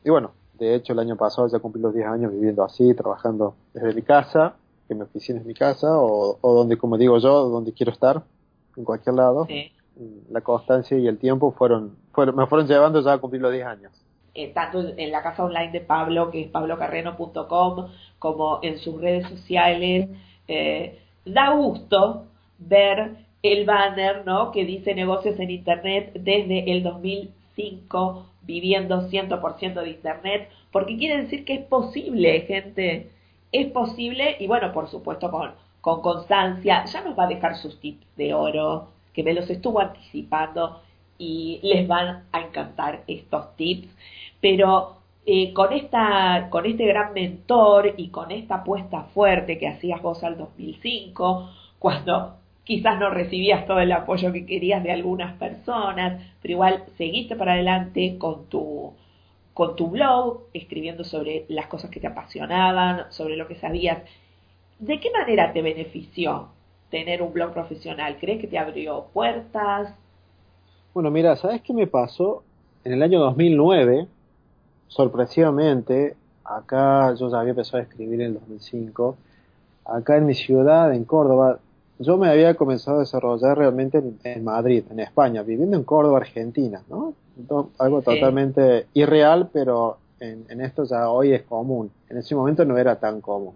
y 0.04 0.11
bueno, 0.11 0.33
de 0.59 0.75
hecho 0.75 0.92
el 0.92 0.99
año 0.99 1.16
pasado 1.16 1.49
ya 1.49 1.59
cumplí 1.59 1.81
los 1.81 1.95
10 1.95 2.07
años 2.07 2.33
viviendo 2.33 2.64
así, 2.64 2.95
trabajando 2.95 3.54
desde 3.73 3.95
mi 3.95 4.02
casa 4.02 4.54
que 4.88 4.95
mi 4.95 5.02
oficina 5.02 5.40
es 5.40 5.47
mi 5.47 5.54
casa 5.54 5.88
o, 5.90 6.38
donde, 6.42 6.76
como 6.76 6.99
digo 6.99 7.19
yo, 7.19 7.49
donde 7.49 7.73
quiero 7.73 7.92
estar, 7.92 8.23
en 8.76 8.85
cualquier 8.85 9.14
lado. 9.14 9.47
La 10.31 10.40
constancia 10.40 10.99
y 10.99 11.07
el 11.07 11.19
tiempo 11.19 11.52
fueron, 11.52 11.97
fueron 12.12 12.37
me 12.37 12.47
fueron 12.47 12.66
llevando 12.66 13.00
ya 13.02 13.14
a 13.14 13.19
cumplir 13.19 13.42
los 13.42 13.52
10 13.52 13.66
años. 13.66 13.92
Eh, 14.34 14.48
tanto 14.54 14.82
en 14.96 15.12
la 15.12 15.22
casa 15.22 15.44
online 15.44 15.72
de 15.72 15.80
Pablo, 15.82 16.30
que 16.30 16.40
es 16.42 16.48
pablocarreno.com, 16.48 17.88
como 18.18 18.60
en 18.62 18.78
sus 18.78 18.98
redes 19.00 19.28
sociales. 19.28 20.08
Eh, 20.48 20.98
da 21.26 21.50
gusto 21.50 22.24
ver 22.58 23.16
el 23.42 23.66
banner 23.66 24.24
¿no? 24.24 24.50
que 24.50 24.64
dice 24.64 24.94
negocios 24.94 25.38
en 25.38 25.50
Internet 25.50 26.12
desde 26.14 26.72
el 26.72 26.82
2005, 26.82 28.26
viviendo 28.42 29.08
100% 29.10 29.82
de 29.82 29.90
Internet, 29.90 30.48
porque 30.70 30.96
quiere 30.96 31.22
decir 31.22 31.44
que 31.44 31.54
es 31.54 31.64
posible, 31.66 32.40
gente 32.42 33.10
es 33.52 33.66
posible 33.70 34.36
y 34.40 34.46
bueno, 34.46 34.72
por 34.72 34.88
supuesto 34.88 35.30
con, 35.30 35.52
con 35.82 36.00
constancia, 36.00 36.84
ya 36.86 37.02
nos 37.02 37.18
va 37.18 37.24
a 37.24 37.28
dejar 37.28 37.56
sus 37.56 37.78
tips 37.80 38.06
de 38.16 38.32
oro, 38.32 38.88
que 39.12 39.22
me 39.22 39.34
los 39.34 39.50
estuvo 39.50 39.80
anticipando 39.80 40.80
y 41.23 41.61
les 41.62 41.87
van 41.87 42.25
a 42.33 42.41
encantar 42.41 43.05
estos 43.07 43.55
tips, 43.57 43.88
pero 44.41 44.97
eh, 45.25 45.52
con, 45.52 45.73
esta, 45.73 46.49
con 46.50 46.67
este 46.67 46.85
gran 46.85 47.14
mentor 47.14 47.95
y 47.97 48.09
con 48.09 48.33
esta 48.33 48.57
apuesta 48.57 49.05
fuerte 49.14 49.57
que 49.57 49.69
hacías 49.69 50.02
vos 50.02 50.25
al 50.25 50.37
2005, 50.37 51.49
cuando 51.79 52.38
quizás 52.64 52.99
no 52.99 53.11
recibías 53.11 53.67
todo 53.67 53.79
el 53.79 53.93
apoyo 53.93 54.33
que 54.33 54.45
querías 54.45 54.83
de 54.83 54.91
algunas 54.91 55.35
personas, 55.38 56.21
pero 56.43 56.52
igual 56.52 56.85
seguiste 56.99 57.37
para 57.37 57.52
adelante 57.52 58.19
con 58.19 58.49
tu, 58.49 58.95
con 59.55 59.76
tu 59.76 59.91
blog, 59.91 60.41
escribiendo 60.52 61.05
sobre 61.05 61.45
las 61.49 61.69
cosas 61.69 61.91
que 61.91 62.00
te 62.00 62.09
apasionaban, 62.09 63.12
sobre 63.12 63.37
lo 63.37 63.47
que 63.47 63.55
sabías. 63.55 63.99
¿De 64.81 64.99
qué 64.99 65.12
manera 65.12 65.52
te 65.52 65.62
benefició 65.62 66.49
tener 66.91 67.23
un 67.23 67.33
blog 67.33 67.52
profesional? 67.52 68.17
¿Crees 68.21 68.41
que 68.41 68.49
te 68.49 68.59
abrió 68.59 69.07
puertas? 69.12 69.95
Bueno, 70.94 71.11
mira, 71.11 71.37
¿sabes 71.37 71.62
qué 71.62 71.72
me 71.72 71.87
pasó? 71.87 72.42
En 72.84 72.92
el 72.92 73.02
año 73.02 73.18
2009, 73.20 74.06
sorpresivamente, 74.88 76.16
acá 76.44 77.14
yo 77.14 77.30
ya 77.30 77.40
había 77.40 77.50
empezado 77.50 77.78
a 77.78 77.82
escribir 77.82 78.20
en 78.20 78.26
el 78.28 78.34
2005, 78.34 79.16
acá 79.87 80.18
en 80.18 80.26
mi 80.26 80.34
ciudad, 80.34 80.92
en 80.92 81.04
Córdoba, 81.04 81.58
yo 81.99 82.18
me 82.18 82.28
había 82.28 82.54
comenzado 82.54 82.99
a 82.99 83.00
desarrollar 83.00 83.56
realmente 83.56 84.02
en, 84.25 84.44
Madrid, 84.44 84.84
en 84.90 85.00
España, 85.00 85.42
viviendo 85.42 85.76
en 85.76 85.84
Córdoba, 85.84 86.18
Argentina, 86.18 86.82
¿no? 86.90 87.14
algo 87.78 88.02
totalmente 88.02 88.87
irreal, 88.92 89.49
pero 89.50 89.96
en, 90.20 90.61
esto 90.61 90.84
ya 90.84 91.08
hoy 91.08 91.32
es 91.32 91.42
común. 91.42 91.90
En 92.11 92.18
ese 92.18 92.34
momento 92.34 92.64
no 92.64 92.76
era 92.76 92.96
tan 92.96 93.20
común. 93.20 93.54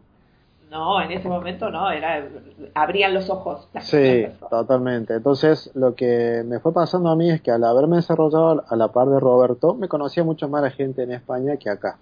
No, 0.76 1.00
en 1.00 1.10
ese 1.10 1.26
momento 1.26 1.70
no, 1.70 1.90
era 1.90 2.28
abrían 2.74 3.14
los 3.14 3.30
ojos. 3.30 3.66
Sí, 3.80 4.26
totalmente. 4.50 5.14
Entonces, 5.14 5.70
lo 5.72 5.94
que 5.94 6.44
me 6.44 6.60
fue 6.60 6.74
pasando 6.74 7.08
a 7.08 7.16
mí 7.16 7.30
es 7.30 7.40
que 7.40 7.50
al 7.50 7.64
haberme 7.64 7.96
desarrollado 7.96 8.62
a 8.68 8.76
la 8.76 8.88
par 8.88 9.08
de 9.08 9.18
Roberto, 9.18 9.72
me 9.72 9.88
conocía 9.88 10.22
mucho 10.22 10.50
más 10.50 10.62
la 10.62 10.70
gente 10.70 11.02
en 11.02 11.12
España 11.12 11.56
que 11.56 11.70
acá. 11.70 11.96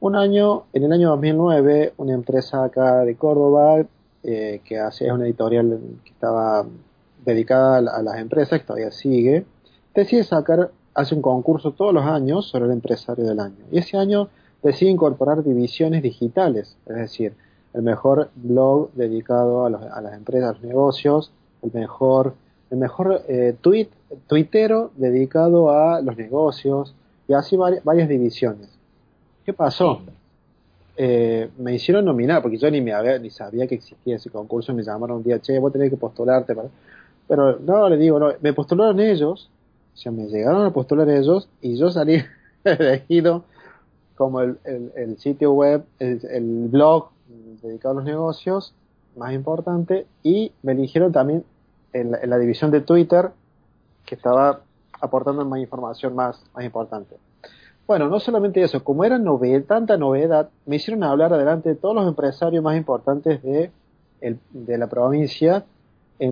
Un 0.00 0.16
año, 0.16 0.64
en 0.72 0.82
el 0.82 0.92
año 0.92 1.10
2009, 1.10 1.92
una 1.98 2.12
empresa 2.12 2.64
acá 2.64 3.04
de 3.04 3.14
Córdoba 3.14 3.84
eh, 4.24 4.62
que 4.64 4.80
hacía 4.80 5.14
una 5.14 5.24
editorial 5.24 5.78
que 6.02 6.10
estaba 6.10 6.66
dedicada 7.24 7.78
a, 7.78 8.02
las 8.02 8.18
empresas, 8.18 8.58
que 8.58 8.66
todavía 8.66 8.90
sigue, 8.90 9.46
decide 9.94 10.24
sacar, 10.24 10.72
hace 10.92 11.14
un 11.14 11.22
concurso 11.22 11.70
todos 11.70 11.94
los 11.94 12.04
años 12.04 12.48
sobre 12.48 12.64
el 12.64 12.72
empresario 12.72 13.24
del 13.24 13.38
año. 13.38 13.64
Y 13.70 13.78
ese 13.78 13.96
año 13.96 14.28
decide 14.60 14.90
incorporar 14.90 15.44
divisiones 15.44 16.02
digitales, 16.02 16.76
es 16.86 16.96
decir, 16.96 17.45
el 17.76 17.82
mejor 17.82 18.30
blog 18.34 18.90
dedicado 18.94 19.66
a, 19.66 19.70
las 19.70 20.14
empresas, 20.14 20.50
a 20.50 20.52
los 20.54 20.62
negocios, 20.62 21.30
el 21.62 21.70
mejor, 21.72 22.34
el 22.70 22.78
mejor 22.78 23.22
eh, 23.28 23.54
tuitero 24.26 24.90
dedicado 24.96 25.70
a 25.70 26.00
los 26.00 26.16
negocios, 26.16 26.94
y 27.28 27.34
así 27.34 27.56
varias, 27.56 28.08
divisiones. 28.08 28.70
¿Qué 29.44 29.52
pasó? 29.52 30.00
Eh, 30.96 31.50
me 31.58 31.74
hicieron 31.74 32.06
nominar, 32.06 32.40
porque 32.40 32.56
yo 32.56 32.70
ni 32.70 32.80
me 32.80 32.94
había, 32.94 33.18
ni 33.18 33.28
sabía 33.28 33.66
que 33.66 33.74
existía 33.74 34.16
ese 34.16 34.30
concurso, 34.30 34.72
me 34.72 34.82
llamaron 34.82 35.18
un 35.18 35.22
día, 35.22 35.38
che, 35.38 35.58
vos 35.58 35.70
tenés 35.70 35.90
que 35.90 35.98
postularte. 35.98 36.56
Pero 37.28 37.58
no, 37.58 37.88
le 37.90 37.98
digo, 37.98 38.18
no, 38.18 38.32
me 38.40 38.54
postularon 38.54 39.00
ellos, 39.00 39.50
o 39.94 39.96
sea, 39.98 40.12
me 40.12 40.28
llegaron 40.28 40.64
a 40.64 40.72
postular 40.72 41.10
ellos 41.10 41.48
y 41.60 41.76
yo 41.76 41.90
salí 41.90 42.22
elegido 42.64 43.44
como 44.14 44.40
el, 44.40 44.58
el, 44.64 45.18
sitio 45.18 45.52
web, 45.52 45.84
el, 45.98 46.68
blog 46.70 47.10
dedicado 47.62 47.92
a 47.92 47.96
los 47.96 48.04
negocios 48.04 48.74
más 49.16 49.32
importante 49.32 50.06
y 50.22 50.52
me 50.62 50.72
eligieron 50.72 51.12
también 51.12 51.44
en 51.92 52.10
la, 52.10 52.38
división 52.38 52.70
de 52.70 52.82
Twitter 52.82 53.30
que 54.04 54.14
estaba 54.14 54.60
aportando 55.00 55.44
más 55.44 55.60
información 55.60 56.14
más, 56.14 56.42
más 56.54 56.64
importante. 56.64 57.16
Bueno, 57.86 58.08
no 58.08 58.20
solamente 58.20 58.62
eso, 58.62 58.82
como 58.82 59.04
era 59.04 59.18
novedad, 59.18 59.62
tanta 59.66 59.96
novedad, 59.96 60.50
me 60.66 60.76
hicieron 60.76 61.04
hablar 61.04 61.32
adelante 61.32 61.70
de 61.70 61.74
todos 61.76 61.94
los 61.94 62.06
empresarios 62.06 62.62
más 62.62 62.76
importantes 62.76 63.42
de, 63.42 63.70
el, 64.20 64.38
de 64.50 64.76
la 64.76 64.88
provincia 64.88 65.64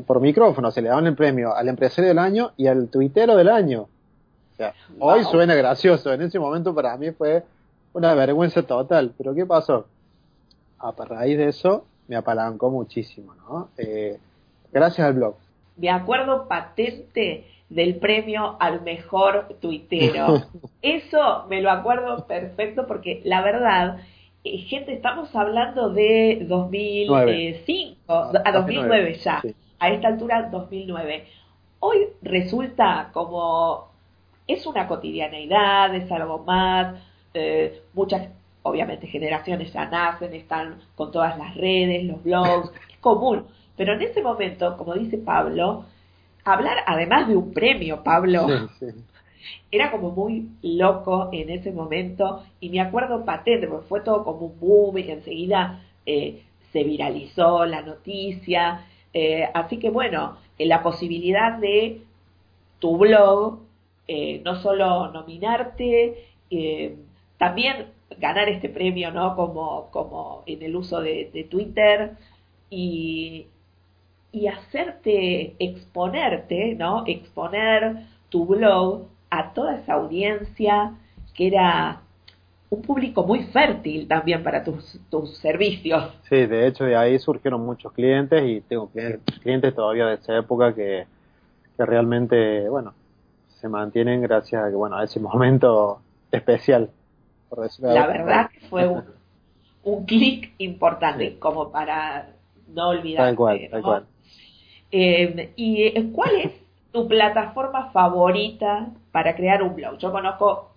por 0.06 0.20
micrófono, 0.20 0.70
se 0.70 0.80
le 0.80 0.88
daban 0.88 1.06
el 1.06 1.14
premio 1.14 1.54
al 1.54 1.68
empresario 1.68 2.08
del 2.08 2.18
año 2.18 2.52
y 2.56 2.66
al 2.66 2.88
tuitero 2.88 3.36
del 3.36 3.48
año. 3.48 3.82
O 3.82 4.56
sea, 4.56 4.72
hoy 4.98 5.24
suena 5.24 5.54
gracioso, 5.54 6.12
en 6.12 6.22
ese 6.22 6.38
momento 6.38 6.74
para 6.74 6.96
mí 6.96 7.10
fue 7.10 7.44
una 7.92 8.14
vergüenza 8.14 8.62
total, 8.62 9.12
pero 9.16 9.34
¿qué 9.34 9.44
pasó? 9.44 9.86
A 10.84 11.04
raíz 11.04 11.38
de 11.38 11.48
eso 11.48 11.86
me 12.08 12.16
apalancó 12.16 12.70
muchísimo, 12.70 13.34
¿no? 13.34 13.70
Eh, 13.78 14.18
gracias 14.72 15.06
al 15.06 15.14
blog. 15.14 15.36
Me 15.76 15.90
acuerdo 15.90 16.46
patente 16.46 17.46
del 17.70 17.96
premio 17.96 18.56
al 18.60 18.82
mejor 18.82 19.56
tuitero. 19.60 20.42
Eso 20.82 21.46
me 21.48 21.62
lo 21.62 21.70
acuerdo 21.70 22.26
perfecto 22.26 22.86
porque 22.86 23.22
la 23.24 23.40
verdad, 23.40 23.96
eh, 24.44 24.58
gente, 24.58 24.92
estamos 24.92 25.34
hablando 25.34 25.88
de 25.88 26.44
2005, 26.46 28.12
a 28.44 28.52
2009 28.52 29.14
ya 29.14 29.42
a 29.78 29.90
esta 29.90 30.08
altura 30.08 30.48
2009. 30.50 31.26
Hoy 31.80 32.08
resulta 32.22 33.10
como 33.12 33.88
es 34.46 34.66
una 34.66 34.86
cotidianeidad, 34.86 35.94
es 35.94 36.10
algo 36.10 36.38
más, 36.38 36.94
eh, 37.34 37.82
muchas, 37.92 38.28
obviamente, 38.64 39.06
generaciones 39.06 39.72
ya 39.72 39.86
nacen, 39.86 40.34
están 40.34 40.80
con 40.96 41.12
todas 41.12 41.38
las 41.38 41.54
redes, 41.54 42.04
los 42.04 42.22
blogs, 42.22 42.72
es 42.90 42.96
común. 42.98 43.44
Pero 43.76 43.92
en 43.92 44.02
ese 44.02 44.22
momento, 44.22 44.76
como 44.76 44.94
dice 44.94 45.18
Pablo, 45.18 45.84
hablar 46.44 46.78
además 46.86 47.28
de 47.28 47.36
un 47.36 47.52
premio, 47.52 48.02
Pablo, 48.02 48.46
era 49.70 49.90
como 49.90 50.10
muy 50.10 50.48
loco 50.62 51.28
en 51.32 51.50
ese 51.50 51.72
momento 51.72 52.42
y 52.60 52.70
me 52.70 52.80
acuerdo 52.80 53.24
patente, 53.24 53.66
porque 53.68 53.86
fue 53.86 54.00
todo 54.00 54.24
como 54.24 54.46
un 54.46 54.60
boom 54.60 54.98
y 54.98 55.10
enseguida 55.10 55.82
eh, 56.06 56.42
se 56.72 56.84
viralizó 56.84 57.66
la 57.66 57.82
noticia 57.82 58.86
eh, 59.12 59.48
así 59.54 59.78
que 59.78 59.90
bueno, 59.90 60.38
eh, 60.58 60.66
la 60.66 60.82
posibilidad 60.82 61.58
de 61.58 62.00
tu 62.80 62.96
blog, 62.96 63.60
no 64.44 64.56
solo 64.56 65.10
nominarte, 65.12 66.26
también 67.38 67.86
ganar 68.18 68.48
este 68.48 68.68
premio, 68.68 69.10
¿no? 69.10 69.36
Como, 69.36 69.88
como 69.90 70.42
en 70.46 70.62
el 70.62 70.76
uso 70.76 71.00
de, 71.00 71.46
Twitter 71.50 72.12
y, 72.70 73.46
y 74.32 74.46
hacerte 74.46 75.54
exponerte, 75.58 76.74
¿no? 76.74 77.04
Exponer 77.06 78.06
tu 78.28 78.46
blog 78.46 79.06
a 79.30 79.52
toda 79.52 79.76
esa 79.76 79.94
audiencia 79.94 80.94
que 81.34 81.48
era 81.48 82.00
un 82.70 82.82
público 82.82 83.24
muy 83.24 83.44
fértil 83.44 84.08
también 84.08 84.42
para 84.42 84.64
tus, 84.64 84.98
tus 85.10 85.36
servicios. 85.38 86.12
Sí, 86.28 86.46
de 86.46 86.66
hecho 86.66 86.84
de 86.84 86.96
ahí 86.96 87.18
surgieron 87.18 87.64
muchos 87.64 87.92
clientes 87.92 88.42
y 88.44 88.60
tengo 88.62 88.90
clientes, 89.42 89.74
todavía 89.74 90.06
de 90.06 90.14
esa 90.14 90.36
época 90.36 90.74
que, 90.74 91.06
que 91.76 91.86
realmente, 91.86 92.68
bueno, 92.68 92.94
se 93.60 93.68
mantienen 93.68 94.22
gracias 94.22 94.64
a, 94.64 94.70
que, 94.70 94.76
bueno, 94.76 94.96
a 94.96 95.04
ese 95.04 95.20
momento 95.20 96.00
especial. 96.30 96.90
Por 97.54 97.68
La 97.80 98.06
verdad 98.06 98.50
que 98.50 98.60
fue 98.68 98.88
un, 98.88 99.04
un 99.84 100.04
clic 100.04 100.54
importante 100.58 101.38
como 101.38 101.70
para 101.70 102.30
no 102.68 102.88
olvidar. 102.88 103.26
Tal 103.26 103.36
cual, 103.36 103.68
tal 103.70 103.82
cual. 103.82 104.06
Eh, 104.90 105.52
¿Y 105.56 105.82
eh, 105.82 106.10
cuál 106.12 106.36
es 106.36 106.52
tu 106.92 107.08
plataforma 107.08 107.90
favorita 107.90 108.88
para 109.12 109.34
crear 109.34 109.62
un 109.62 109.74
blog? 109.74 109.98
Yo 109.98 110.12
conozco 110.12 110.70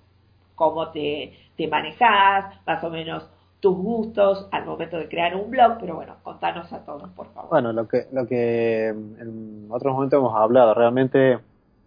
cómo 0.55 0.89
te, 0.89 1.33
te 1.55 1.67
manejas, 1.67 2.55
más 2.65 2.83
o 2.83 2.89
menos 2.89 3.29
tus 3.59 3.75
gustos 3.75 4.47
al 4.51 4.65
momento 4.65 4.97
de 4.97 5.07
crear 5.07 5.35
un 5.35 5.49
blog, 5.49 5.77
pero 5.79 5.95
bueno, 5.95 6.15
contanos 6.23 6.71
a 6.71 6.85
todos, 6.85 7.09
por 7.09 7.27
favor. 7.33 7.49
Bueno, 7.49 7.73
lo 7.73 7.87
que, 7.87 8.05
lo 8.11 8.27
que 8.27 8.87
en 8.87 9.67
otros 9.69 9.93
momentos 9.93 10.19
hemos 10.19 10.35
hablado, 10.35 10.73
realmente 10.73 11.39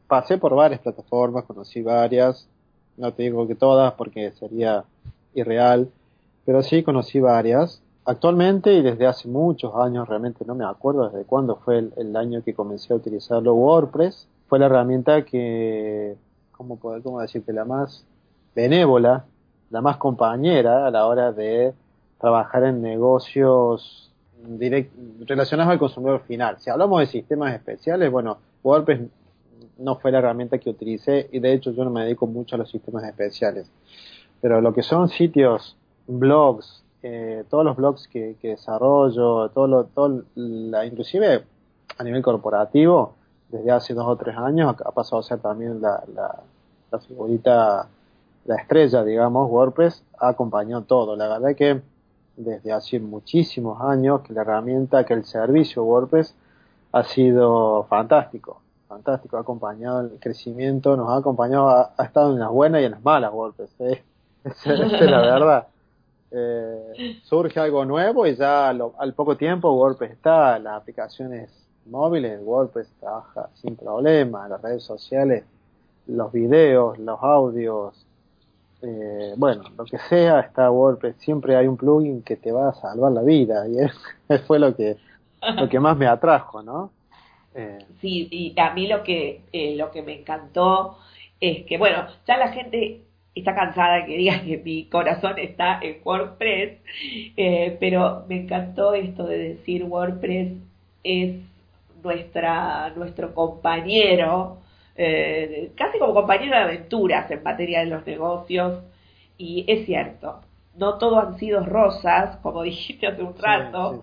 pasé 0.08 0.38
por 0.38 0.54
varias 0.54 0.80
plataformas, 0.80 1.44
conocí 1.44 1.82
varias, 1.82 2.48
no 3.00 3.12
te 3.12 3.24
digo 3.24 3.46
que 3.48 3.54
todas 3.54 3.94
porque 3.94 4.30
sería 4.32 4.84
irreal, 5.34 5.88
pero 6.44 6.62
sí 6.62 6.82
conocí 6.82 7.18
varias. 7.18 7.82
Actualmente 8.04 8.72
y 8.74 8.82
desde 8.82 9.06
hace 9.06 9.28
muchos 9.28 9.74
años, 9.74 10.08
realmente 10.08 10.44
no 10.44 10.54
me 10.54 10.64
acuerdo 10.64 11.08
desde 11.08 11.24
cuándo 11.24 11.56
fue 11.56 11.90
el, 11.96 12.16
año 12.16 12.42
que 12.42 12.54
comencé 12.54 12.92
a 12.92 12.96
utilizarlo, 12.96 13.54
WordPress 13.54 14.26
fue 14.48 14.58
la 14.58 14.66
herramienta 14.66 15.24
que, 15.24 16.16
¿cómo, 16.52 16.76
poder, 16.76 17.02
cómo 17.02 17.20
decirte? 17.20 17.52
La 17.52 17.64
más 17.64 18.04
benévola, 18.54 19.24
la 19.70 19.80
más 19.80 19.96
compañera 19.96 20.86
a 20.86 20.90
la 20.90 21.06
hora 21.06 21.32
de 21.32 21.72
trabajar 22.18 22.64
en 22.64 22.82
negocios 22.82 24.12
direct, 24.42 24.92
relacionados 25.26 25.72
al 25.72 25.78
consumidor 25.78 26.22
final. 26.26 26.58
Si 26.58 26.68
hablamos 26.68 27.00
de 27.00 27.06
sistemas 27.06 27.54
especiales, 27.54 28.10
bueno, 28.10 28.38
WordPress 28.62 29.00
no 29.78 29.96
fue 29.96 30.12
la 30.12 30.18
herramienta 30.18 30.58
que 30.58 30.70
utilicé 30.70 31.28
y 31.32 31.40
de 31.40 31.52
hecho 31.52 31.72
yo 31.72 31.84
no 31.84 31.90
me 31.90 32.02
dedico 32.02 32.26
mucho 32.26 32.56
a 32.56 32.58
los 32.58 32.70
sistemas 32.70 33.04
especiales. 33.04 33.70
Pero 34.40 34.60
lo 34.60 34.72
que 34.72 34.82
son 34.82 35.08
sitios, 35.08 35.76
blogs, 36.06 36.82
eh, 37.02 37.44
todos 37.48 37.64
los 37.64 37.76
blogs 37.76 38.08
que, 38.08 38.36
desarrollo, 38.42 39.50
todo 39.50 39.66
lo, 39.94 40.24
la, 40.34 40.84
inclusive 40.86 41.44
a 41.98 42.04
nivel 42.04 42.22
corporativo, 42.22 43.14
desde 43.48 43.70
hace 43.70 43.94
dos 43.94 44.06
o 44.06 44.16
tres 44.16 44.36
años 44.36 44.76
ha 44.84 44.92
pasado 44.92 45.20
a 45.20 45.22
ser 45.24 45.40
también 45.40 45.80
la, 45.82 46.02
la, 46.14 46.40
la 46.90 46.98
figurita, 47.00 47.88
la 48.44 48.56
estrella, 48.56 49.04
digamos, 49.04 49.50
WordPress 49.50 50.04
ha 50.18 50.28
acompañado 50.28 50.82
todo. 50.82 51.16
La 51.16 51.28
verdad 51.28 51.56
que 51.56 51.80
desde 52.36 52.72
hace 52.72 53.00
muchísimos 53.00 53.80
años 53.82 54.22
que 54.22 54.32
la 54.32 54.42
herramienta, 54.42 55.04
que 55.04 55.14
el 55.14 55.24
servicio 55.24 55.84
WordPress 55.84 56.34
ha 56.92 57.02
sido 57.02 57.84
fantástico 57.84 58.60
fantástico, 58.90 59.36
ha 59.36 59.40
acompañado 59.40 60.00
el 60.00 60.18
crecimiento, 60.18 60.96
nos 60.96 61.08
ha 61.10 61.18
acompañado, 61.18 61.68
ha, 61.96 62.04
estado 62.04 62.32
en 62.32 62.40
las 62.40 62.50
buenas 62.50 62.82
y 62.82 62.86
en 62.86 62.90
las 62.90 63.04
malas 63.04 63.30
golpes, 63.30 63.70
¿eh? 63.78 64.02
es 64.44 64.66
la 64.66 65.20
verdad. 65.20 65.68
Eh, 66.32 67.20
surge 67.22 67.58
algo 67.60 67.84
nuevo 67.84 68.26
y 68.26 68.34
ya 68.34 68.68
al 68.68 69.14
poco 69.14 69.36
tiempo 69.36 69.72
WordPress 69.72 70.12
está, 70.12 70.58
las 70.58 70.74
aplicaciones 70.80 71.50
móviles, 71.86 72.40
WordPress 72.42 72.88
trabaja 72.98 73.48
sin 73.54 73.76
problema, 73.76 74.48
las 74.48 74.60
redes 74.60 74.82
sociales, 74.82 75.44
los 76.06 76.32
videos, 76.32 76.98
los 76.98 77.20
audios, 77.22 77.94
eh, 78.82 79.34
bueno, 79.36 79.62
lo 79.76 79.84
que 79.84 79.98
sea 79.98 80.40
está 80.40 80.70
WordPress, 80.70 81.16
siempre 81.18 81.54
hay 81.56 81.68
un 81.68 81.76
plugin 81.76 82.22
que 82.22 82.36
te 82.36 82.50
va 82.50 82.70
a 82.70 82.74
salvar 82.74 83.12
la 83.12 83.22
vida 83.22 83.66
y 83.68 83.76
fue 84.46 84.58
lo 84.58 84.74
que, 84.74 84.96
lo 85.56 85.68
que 85.68 85.78
más 85.78 85.96
me 85.96 86.08
atrajo, 86.08 86.62
¿no? 86.62 86.90
Eh, 87.54 87.78
sí, 88.00 88.28
y 88.30 88.54
a 88.60 88.72
mí 88.72 88.86
lo 88.86 89.02
que, 89.02 89.42
eh, 89.52 89.74
lo 89.76 89.90
que 89.90 90.02
me 90.02 90.20
encantó 90.20 90.98
es 91.40 91.64
que, 91.64 91.78
bueno, 91.78 92.06
ya 92.26 92.36
la 92.36 92.52
gente 92.52 93.02
está 93.34 93.54
cansada 93.54 93.96
de 93.96 94.06
que 94.06 94.16
diga 94.16 94.42
que 94.42 94.58
mi 94.58 94.84
corazón 94.86 95.38
está 95.38 95.80
en 95.82 95.98
WordPress, 96.04 96.78
eh, 97.36 97.76
pero 97.80 98.24
me 98.28 98.42
encantó 98.42 98.94
esto 98.94 99.26
de 99.26 99.38
decir 99.38 99.84
WordPress 99.84 100.52
es 101.02 101.36
nuestra, 102.02 102.90
nuestro 102.96 103.34
compañero, 103.34 104.58
casi 105.76 105.98
como 105.98 106.12
compañero 106.12 106.56
de 106.56 106.62
aventuras 106.62 107.30
en 107.30 107.42
materia 107.42 107.80
de 107.80 107.86
los 107.86 108.06
negocios, 108.06 108.82
y 109.38 109.64
es 109.66 109.86
cierto, 109.86 110.40
no 110.76 110.98
todo 110.98 111.20
han 111.20 111.38
sido 111.38 111.64
rosas, 111.64 112.36
como 112.38 112.62
dijiste 112.64 113.06
hace 113.06 113.22
un 113.22 113.36
rato, 113.38 114.02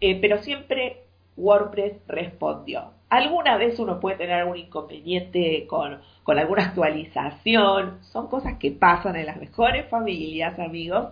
pero 0.00 0.38
siempre 0.38 1.03
WordPress 1.36 1.94
respondió. 2.06 2.92
Alguna 3.08 3.56
vez 3.56 3.78
uno 3.78 4.00
puede 4.00 4.16
tener 4.16 4.40
algún 4.40 4.56
inconveniente 4.56 5.66
con, 5.66 6.00
con 6.22 6.38
alguna 6.38 6.64
actualización, 6.64 7.98
son 8.02 8.28
cosas 8.28 8.58
que 8.58 8.72
pasan 8.72 9.16
en 9.16 9.26
las 9.26 9.36
mejores 9.36 9.88
familias, 9.88 10.58
amigos, 10.58 11.08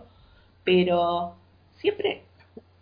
pero 0.64 1.34
siempre 1.76 2.22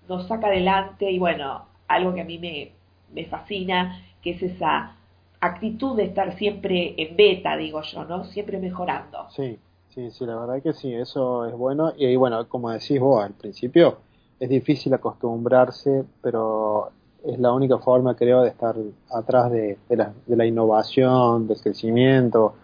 nos 0.08 0.26
saca 0.26 0.48
adelante 0.48 1.10
y 1.10 1.18
bueno, 1.18 1.66
algo 1.88 2.14
que 2.14 2.20
a 2.22 2.24
mí 2.24 2.38
me, 2.38 2.72
me 3.12 3.26
fascina, 3.26 4.02
que 4.22 4.30
es 4.30 4.42
esa 4.42 4.96
actitud 5.40 5.96
de 5.96 6.04
estar 6.04 6.36
siempre 6.36 6.94
en 6.96 7.16
beta, 7.16 7.56
digo 7.56 7.82
yo, 7.82 8.04
¿no? 8.04 8.24
Siempre 8.24 8.58
mejorando. 8.58 9.28
Sí, 9.30 9.58
sí, 9.88 10.10
sí, 10.10 10.26
la 10.26 10.36
verdad 10.36 10.62
que 10.62 10.72
sí, 10.72 10.94
eso 10.94 11.46
es 11.46 11.54
bueno. 11.54 11.92
Y 11.96 12.14
bueno, 12.16 12.46
como 12.48 12.70
decís 12.70 13.00
vos 13.00 13.24
al 13.24 13.32
principio, 13.32 13.98
es 14.38 14.48
difícil 14.48 14.92
acostumbrarse, 14.94 16.04
pero 16.22 16.90
es 17.24 17.38
la 17.38 17.52
única 17.52 17.78
forma, 17.78 18.14
creo, 18.14 18.42
de 18.42 18.48
estar 18.48 18.74
atrás 19.10 19.50
de, 19.50 19.78
la, 19.90 20.12
de 20.26 20.36
la 20.36 20.46
innovación, 20.46 21.46
del 21.46 21.60
crecimiento. 21.60 22.54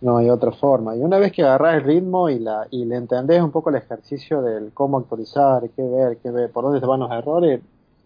No 0.00 0.18
hay 0.18 0.30
otra 0.30 0.52
forma. 0.52 0.94
Y 0.96 1.00
una 1.00 1.18
vez 1.18 1.32
que 1.32 1.42
agarras 1.42 1.74
el 1.74 1.82
ritmo 1.82 2.28
y, 2.28 2.38
la, 2.38 2.66
y 2.70 2.84
le 2.84 2.96
entendés 2.96 3.42
un 3.42 3.50
poco 3.50 3.70
el 3.70 3.76
ejercicio 3.76 4.42
del 4.42 4.72
cómo 4.72 4.98
actualizar, 4.98 5.68
qué 5.74 5.82
ver, 5.82 6.18
qué 6.18 6.30
ver, 6.30 6.50
por 6.52 6.64
dónde 6.64 6.80
se 6.80 6.86
van 6.86 7.00
los 7.00 7.10
errores, 7.10 7.60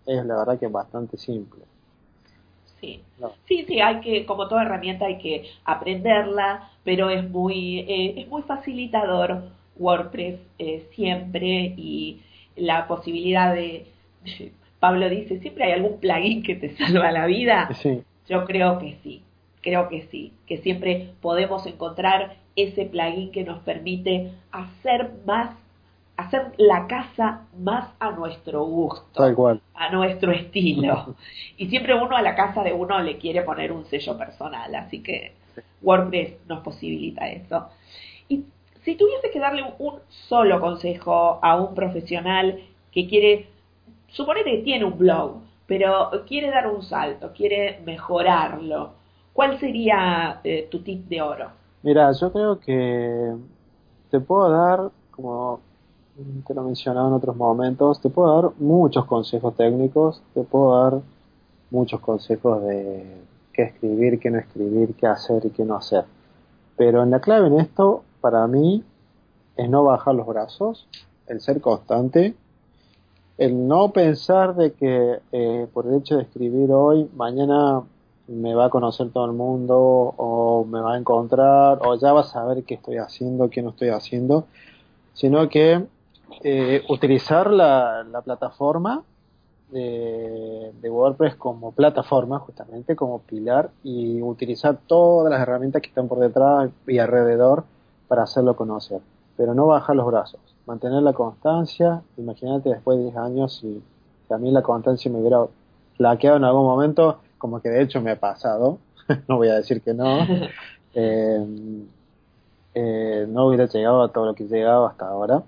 es 0.07 0.25
la 0.25 0.37
verdad 0.37 0.59
que 0.59 0.67
es 0.67 0.73
bastante 0.73 1.17
simple. 1.19 1.63
Sí. 2.81 3.01
sí, 3.47 3.65
sí, 3.69 3.81
hay 3.81 4.01
que, 4.01 4.27
como 4.27 4.49
toda 4.49 4.63
herramienta, 4.63 5.07
hay 5.07 5.19
que 5.19 5.45
aprenderla, 5.65 6.69
pero 6.83 7.11
es 7.11 7.29
muy, 7.31 7.81
eh, 7.81 8.21
es 8.23 8.29
muy 8.29 8.43
facilitador 8.43 9.45
WordPress 9.79 10.41
eh, 10.59 10.89
siempre 10.93 11.75
y 11.77 12.23
la 12.57 12.89
posibilidad 12.89 13.55
de 13.55 13.87
Pablo 14.83 15.09
dice, 15.09 15.39
¿siempre 15.39 15.63
hay 15.63 15.73
algún 15.75 16.01
plugin 16.01 16.43
que 16.43 16.57
te 16.57 16.71
salva 16.77 17.13
la 17.13 17.27
vida? 17.27 17.69
Sí. 17.75 18.03
Yo 18.29 18.45
creo 18.45 18.81
que 18.81 18.97
sí, 19.05 19.23
creo 19.61 19.89
que 19.89 20.09
sí, 20.11 20.33
que 20.45 20.59
siempre 20.59 21.11
podemos 21.21 21.65
encontrar 21.67 22.35
ese 22.57 22.87
plugin 22.87 23.31
que 23.31 23.45
nos 23.45 23.61
permite 23.61 24.33
hacer 24.51 25.13
más, 25.25 25.55
hacer 26.17 26.51
la 26.57 26.89
casa 26.89 27.43
más 27.57 27.95
a 28.01 28.11
nuestro 28.11 28.65
gusto, 28.65 29.07
Tal 29.15 29.37
cual. 29.37 29.61
a 29.75 29.93
nuestro 29.93 30.33
estilo. 30.33 31.15
y 31.57 31.69
siempre 31.69 31.95
uno 31.95 32.17
a 32.17 32.23
la 32.23 32.35
casa 32.35 32.65
de 32.65 32.73
uno 32.73 33.01
le 33.03 33.19
quiere 33.19 33.43
poner 33.43 33.71
un 33.71 33.85
sello 33.85 34.19
personal, 34.19 34.75
así 34.75 35.01
que 35.01 35.35
WordPress 35.81 36.39
nos 36.49 36.59
posibilita 36.65 37.29
eso. 37.29 37.69
Y 38.29 38.47
si 38.83 38.97
tuviese 38.97 39.31
que 39.31 39.39
darle 39.39 39.63
un 39.79 40.01
solo 40.09 40.61
consejo 40.61 41.39
a 41.41 41.55
un 41.55 41.73
profesional 41.73 42.59
que 42.91 43.07
quiere 43.07 43.52
suponete 44.13 44.51
que 44.51 44.63
tiene 44.63 44.85
un 44.85 44.97
blog, 44.97 45.39
pero 45.67 46.11
quiere 46.27 46.51
dar 46.51 46.69
un 46.69 46.83
salto, 46.83 47.33
quiere 47.33 47.81
mejorarlo. 47.85 48.91
¿Cuál 49.33 49.59
sería 49.59 50.41
eh, 50.45 50.69
tu 50.71 50.83
tip 50.83 51.09
de 51.09 51.23
oro? 51.23 51.49
Mira, 51.83 52.13
yo 52.13 52.33
creo 52.33 52.61
que 52.61 53.35
te 54.11 54.21
puedo 54.21 54.51
dar, 54.51 54.91
como 55.11 55.61
te 56.47 56.55
lo 56.55 56.69
he 56.69 56.73
en 56.73 56.97
otros 56.97 57.35
momentos, 57.35 58.01
te 58.01 58.11
puedo 58.11 58.43
dar 58.43 58.53
muchos 58.59 59.07
consejos 59.07 59.57
técnicos, 59.57 60.23
te 60.35 60.43
puedo 60.43 60.79
dar 60.83 61.01
muchos 61.71 62.01
consejos 62.01 62.63
de 62.65 63.17
qué 63.53 63.63
escribir, 63.63 64.21
qué 64.21 64.31
no 64.31 64.39
escribir, 64.39 64.95
qué 64.95 65.07
hacer 65.07 65.47
y 65.47 65.51
qué 65.51 65.65
no 65.65 65.77
hacer. 65.77 66.05
Pero 66.77 67.03
en 67.03 67.11
la 67.11 67.21
clave 67.21 67.47
en 67.47 67.59
esto, 67.59 68.05
para 68.21 68.47
mí, 68.47 68.85
es 69.57 69.69
no 69.69 69.85
bajar 69.85 70.15
los 70.15 70.27
brazos, 70.27 70.87
el 71.27 71.41
ser 71.41 71.61
constante 71.61 72.35
el 73.45 73.67
no 73.67 73.93
pensar 73.93 74.55
de 74.55 74.73
que 74.73 75.19
eh, 75.33 75.67
por 75.73 75.87
el 75.87 75.95
hecho 75.95 76.17
de 76.17 76.23
escribir 76.23 76.71
hoy, 76.71 77.09
mañana 77.17 77.83
me 78.29 78.55
va 78.55 78.67
a 78.67 78.71
conocer 78.71 79.11
todo 79.11 79.25
el 79.27 79.33
mundo 79.33 79.77
o 79.79 80.65
me 80.65 80.81
va 80.81 80.95
a 80.95 80.99
encontrar 80.99 81.81
o 81.85 81.97
ya 81.97 82.13
va 82.13 82.21
a 82.21 82.25
saber 82.25 82.63
qué 82.63 82.75
estoy 82.75 82.99
haciendo, 82.99 83.51
qué 83.51 83.61
no 83.63 83.71
estoy 83.71 83.89
haciendo. 83.89 84.47
sino 85.15 85.49
que 85.49 85.85
eh, 86.45 86.83
utilizar 86.89 87.51
la, 87.51 88.05
la 88.05 88.23
plataforma 88.23 89.03
de, 89.71 90.73
de, 90.81 90.91
WordPress 90.91 91.35
como 91.37 91.73
plataforma, 91.73 92.39
justamente 92.39 92.95
como 92.95 93.21
pilar, 93.23 93.71
y 93.83 94.23
utilizar 94.23 94.79
todas 94.87 95.31
las 95.31 95.41
herramientas 95.41 95.83
que 95.83 95.89
están 95.89 96.09
por 96.09 96.19
detrás 96.21 96.71
y 96.87 96.99
alrededor 96.99 97.65
para 98.09 98.23
hacerlo 98.23 98.55
conocer. 98.57 99.01
Pero 99.37 99.55
no 99.55 99.67
bajar 99.67 99.97
los 99.97 100.07
brazos, 100.07 100.41
mantener 100.67 101.03
la 101.03 101.13
constancia. 101.13 102.03
Imagínate 102.17 102.71
después 102.71 102.99
de 102.99 103.05
10 103.05 103.17
años 103.17 103.59
si, 103.61 103.83
si 104.29 104.35
a 104.35 104.39
mí 104.39 104.51
la 104.51 104.63
constancia 104.63 105.11
me 105.11 105.19
hubiera 105.19 105.45
flaqueado 105.97 106.37
en 106.37 106.45
algún 106.45 106.65
momento, 106.65 107.21
como 107.39 107.61
que 107.61 107.69
de 107.69 107.83
hecho 107.83 108.01
me 108.01 108.13
ha 108.13 108.21
pasado, 108.21 108.79
no 109.29 109.37
voy 109.37 109.49
a 109.49 109.55
decir 109.55 109.83
que 109.83 109.95
no, 109.95 110.19
eh, 110.95 111.47
eh, 112.75 113.27
no 113.29 113.47
hubiera 113.47 113.67
llegado 113.67 114.03
a 114.03 114.13
todo 114.13 114.27
lo 114.27 114.35
que 114.35 114.45
he 114.45 114.49
llegado 114.49 114.87
hasta 114.87 115.09
ahora. 115.09 115.43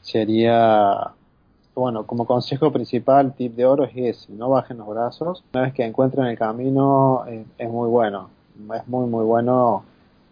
Sería, 0.00 1.12
bueno, 1.74 2.06
como 2.06 2.26
consejo 2.26 2.72
principal, 2.72 3.34
tip 3.34 3.54
de 3.54 3.66
oro 3.66 3.84
es 3.84 3.92
ese, 3.94 4.32
no 4.32 4.48
bajen 4.48 4.78
los 4.78 4.88
brazos. 4.88 5.44
Una 5.52 5.64
vez 5.64 5.74
que 5.74 5.84
encuentren 5.84 6.26
el 6.26 6.38
camino, 6.38 7.24
eh, 7.26 7.44
es 7.58 7.70
muy 7.70 7.88
bueno, 7.88 8.30
es 8.74 8.88
muy, 8.88 9.08
muy 9.08 9.24
bueno 9.24 9.84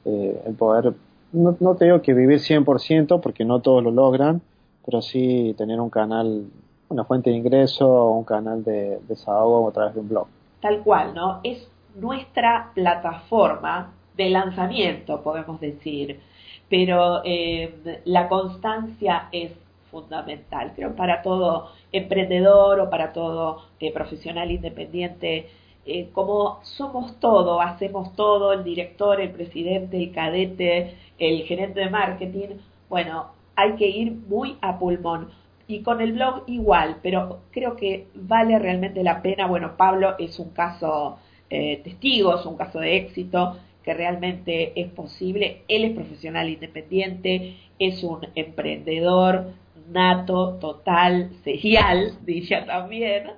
el 0.04 0.54
poder, 0.54 0.94
no, 1.32 1.56
no 1.60 1.74
te 1.76 2.00
que 2.02 2.14
vivir 2.14 2.38
100%, 2.38 3.20
porque 3.20 3.44
no 3.44 3.60
todos 3.60 3.82
lo 3.82 3.90
logran, 3.90 4.42
pero 4.84 5.02
sí 5.02 5.54
tener 5.58 5.80
un 5.80 5.90
canal, 5.90 6.46
una 6.88 7.04
fuente 7.04 7.30
de 7.30 7.36
ingreso, 7.36 8.10
un 8.12 8.24
canal 8.24 8.64
de 8.64 9.00
desahogo 9.08 9.68
a 9.68 9.72
través 9.72 9.94
de 9.94 10.00
un 10.00 10.08
blog. 10.08 10.26
Tal 10.60 10.80
cual, 10.82 11.14
¿no? 11.14 11.40
Es 11.42 11.68
nuestra 11.94 12.70
plataforma 12.74 13.92
de 14.16 14.30
lanzamiento, 14.30 15.22
podemos 15.22 15.60
decir. 15.60 16.20
Pero 16.68 17.22
eh, 17.24 18.00
la 18.04 18.28
constancia 18.28 19.28
es 19.30 19.52
fundamental, 19.90 20.72
creo, 20.74 20.96
para 20.96 21.22
todo 21.22 21.70
emprendedor 21.92 22.80
o 22.80 22.90
para 22.90 23.12
todo 23.12 23.62
eh, 23.80 23.92
profesional 23.92 24.50
independiente. 24.50 25.48
Eh, 25.86 26.08
como 26.12 26.60
somos 26.64 27.18
todo, 27.20 27.60
hacemos 27.60 28.14
todo, 28.16 28.52
el 28.52 28.64
director, 28.64 29.20
el 29.20 29.30
presidente, 29.30 29.96
el 29.98 30.12
cadete, 30.12 30.94
el 31.18 31.44
gerente 31.44 31.80
de 31.80 31.90
marketing, 31.90 32.56
bueno, 32.88 33.26
hay 33.54 33.76
que 33.76 33.88
ir 33.88 34.12
muy 34.12 34.56
a 34.60 34.78
pulmón. 34.78 35.30
Y 35.68 35.82
con 35.82 36.00
el 36.00 36.12
blog 36.12 36.44
igual, 36.46 36.98
pero 37.02 37.40
creo 37.50 37.76
que 37.76 38.06
vale 38.14 38.58
realmente 38.58 39.02
la 39.02 39.22
pena. 39.22 39.46
Bueno, 39.46 39.76
Pablo 39.76 40.14
es 40.18 40.38
un 40.38 40.50
caso 40.50 41.18
eh, 41.50 41.80
testigo, 41.82 42.36
es 42.38 42.46
un 42.46 42.56
caso 42.56 42.78
de 42.80 42.96
éxito 42.96 43.56
que 43.84 43.94
realmente 43.94 44.72
es 44.80 44.88
posible. 44.90 45.62
Él 45.68 45.84
es 45.84 45.92
profesional 45.92 46.48
independiente, 46.48 47.56
es 47.78 48.02
un 48.02 48.26
emprendedor 48.34 49.52
nato, 49.90 50.58
total, 50.60 51.30
serial, 51.44 52.12
diría 52.24 52.66
también. 52.66 53.30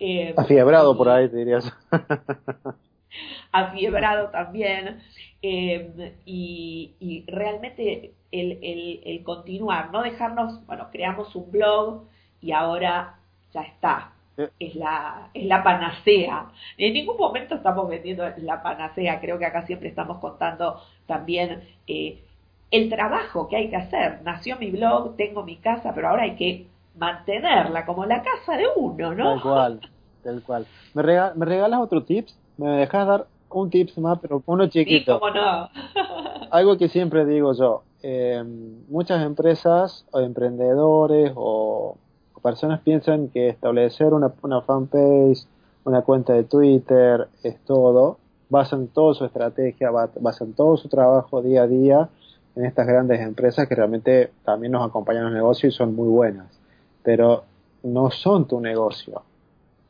Eh, 0.00 0.34
Afiebrado 0.36 0.96
por 0.96 1.10
ahí, 1.10 1.28
dirías. 1.28 1.70
Afiebrado 3.52 4.30
también. 4.30 5.00
Eh, 5.42 6.14
y, 6.24 6.94
y, 7.00 7.24
realmente 7.26 8.12
el, 8.32 8.58
el, 8.62 9.00
el 9.04 9.22
continuar, 9.22 9.90
no 9.90 10.02
dejarnos, 10.02 10.64
bueno, 10.66 10.88
creamos 10.90 11.34
un 11.34 11.50
blog 11.50 12.04
y 12.40 12.52
ahora 12.52 13.18
ya 13.52 13.62
está, 13.62 14.12
es 14.58 14.74
la, 14.74 15.30
es 15.34 15.44
la 15.44 15.62
panacea. 15.62 16.46
En 16.76 16.94
ningún 16.94 17.16
momento 17.16 17.54
estamos 17.54 17.88
vendiendo 17.88 18.24
la 18.38 18.62
panacea, 18.62 19.20
creo 19.20 19.38
que 19.38 19.46
acá 19.46 19.66
siempre 19.66 19.88
estamos 19.88 20.18
contando 20.18 20.80
también 21.06 21.62
eh, 21.86 22.22
el 22.70 22.88
trabajo 22.88 23.48
que 23.48 23.56
hay 23.56 23.70
que 23.70 23.76
hacer. 23.76 24.22
Nació 24.22 24.56
mi 24.58 24.70
blog, 24.70 25.16
tengo 25.16 25.42
mi 25.42 25.56
casa, 25.56 25.92
pero 25.94 26.08
ahora 26.08 26.24
hay 26.24 26.36
que 26.36 26.66
mantenerla 27.00 27.86
como 27.86 28.04
la 28.04 28.22
casa 28.22 28.56
de 28.56 28.64
uno, 28.76 29.14
¿no? 29.14 29.24
Tal 29.24 29.42
cual, 29.42 29.80
tal 30.22 30.42
cual. 30.42 30.66
¿Me, 30.94 31.02
¿me 31.02 31.46
regalas 31.46 31.80
otro 31.80 32.04
tips? 32.04 32.38
¿Me 32.58 32.68
dejas 32.68 33.06
dar 33.06 33.26
un 33.48 33.70
tips 33.70 33.96
más, 33.98 34.18
pero 34.20 34.42
uno 34.44 34.66
chiquito? 34.66 35.14
Sí, 35.14 35.18
cómo 35.18 35.32
no. 35.32 35.68
Algo 36.50 36.76
que 36.76 36.88
siempre 36.88 37.24
digo 37.24 37.54
yo, 37.54 37.82
eh, 38.02 38.44
muchas 38.88 39.24
empresas 39.24 40.04
o 40.12 40.20
emprendedores 40.20 41.32
o 41.34 41.96
personas 42.42 42.80
piensan 42.80 43.28
que 43.28 43.48
establecer 43.48 44.12
una, 44.12 44.32
una 44.42 44.60
fanpage, 44.60 45.46
una 45.84 46.02
cuenta 46.02 46.34
de 46.34 46.44
Twitter, 46.44 47.28
es 47.42 47.58
todo, 47.64 48.18
basan 48.50 48.88
toda 48.88 49.14
su 49.14 49.24
estrategia, 49.24 49.90
basan 49.90 50.52
todo 50.52 50.76
su 50.76 50.88
trabajo 50.88 51.40
día 51.40 51.62
a 51.62 51.66
día 51.66 52.08
en 52.56 52.66
estas 52.66 52.86
grandes 52.86 53.20
empresas 53.20 53.66
que 53.68 53.74
realmente 53.74 54.32
también 54.44 54.72
nos 54.72 54.86
acompañan 54.86 55.22
en 55.22 55.28
el 55.28 55.34
negocio 55.34 55.68
y 55.68 55.72
son 55.72 55.94
muy 55.94 56.08
buenas. 56.08 56.59
Pero 57.02 57.44
no 57.82 58.10
son 58.10 58.46
tu 58.46 58.60
negocio, 58.60 59.22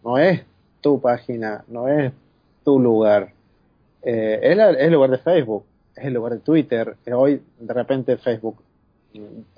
no 0.05 0.19
es 0.19 0.45
tu 0.81 1.01
página, 1.01 1.65
no 1.69 1.89
es 1.89 2.13
tu 2.65 2.79
lugar. 2.79 3.33
Eh, 4.03 4.41
es, 4.43 4.59
el 4.59 4.93
lugar 4.93 5.11
de 5.11 5.19
Facebook, 5.19 5.65
es 5.97 6.05
el 6.05 6.15
lugar 6.15 6.35
de 6.35 6.39
Twitter. 6.41 6.97
Hoy 7.13 7.43
de 7.59 7.75
repente 7.75 8.17
Facebook 8.17 8.57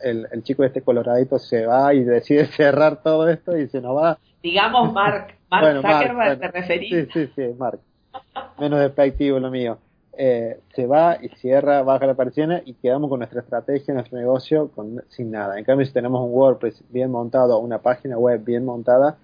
el, 0.03 0.27
el 0.31 0.43
chico 0.43 0.65
este 0.65 0.83
coloradito 0.83 1.39
se 1.39 1.67
va 1.67 1.93
y 1.95 2.01
decide 2.01 2.47
cerrar 2.57 3.03
todo 3.03 3.29
esto 3.29 3.57
y 3.57 3.69
se 3.69 3.81
nos 3.81 3.97
va. 3.97 4.19
Digamos 4.43 4.93
Mark, 4.93 5.35
Mark 5.51 5.77
Zuckerberg 5.83 6.41
te 6.41 6.49
referís. 6.49 6.91
Sí, 6.91 7.09
sí, 7.13 7.33
sí, 7.35 7.55
Mark. 7.59 7.81
Menos 8.59 8.81
despectivo 8.81 9.39
lo 9.39 9.51
mío. 9.51 9.79
Eh, 10.15 10.61
se 10.75 10.87
va 10.87 11.17
y 11.23 11.29
cierra, 11.37 11.83
baja 11.83 12.07
la 12.07 12.15
persiana 12.15 12.61
y 12.67 12.75
quedamos 12.75 13.09
con 13.09 13.21
nuestra 13.21 13.41
estrategia, 13.41 13.95
nuestro 13.95 14.19
negocio 14.19 14.69
con, 14.69 15.03
sin 15.09 15.31
nada. 15.31 15.59
En 15.59 15.65
cambio, 15.65 15.87
si 15.87 15.93
tenemos 15.93 16.21
un 16.23 16.35
WordPress 16.35 16.83
bien 16.91 17.11
montado, 17.11 17.59
una 17.59 17.79
página 17.79 18.19
web 18.19 18.45
bien 18.45 18.65
montada, 18.65 19.17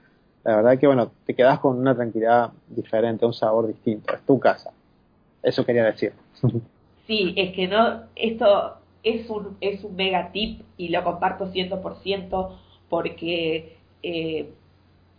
la 0.44 0.56
verdad 0.56 0.78
que 0.78 0.86
bueno, 0.86 1.10
te 1.26 1.34
quedas 1.34 1.58
con 1.58 1.78
una 1.78 1.94
tranquilidad 1.94 2.52
diferente, 2.68 3.26
un 3.26 3.34
sabor 3.34 3.66
distinto. 3.66 4.14
Es 4.14 4.22
tu 4.22 4.38
casa. 4.38 4.70
Eso 5.42 5.64
quería 5.64 5.84
decir. 5.84 6.12
Sí, 7.06 7.32
es 7.38 7.54
que 7.54 7.66
no, 7.66 8.02
esto 8.16 8.74
es 9.02 9.30
un, 9.30 9.56
es 9.62 9.82
un 9.82 9.96
mega 9.96 10.30
tip 10.30 10.60
y 10.76 10.88
lo 10.88 11.02
comparto 11.04 11.50
100% 11.50 12.50
porque 12.90 13.78
eh, 14.02 14.50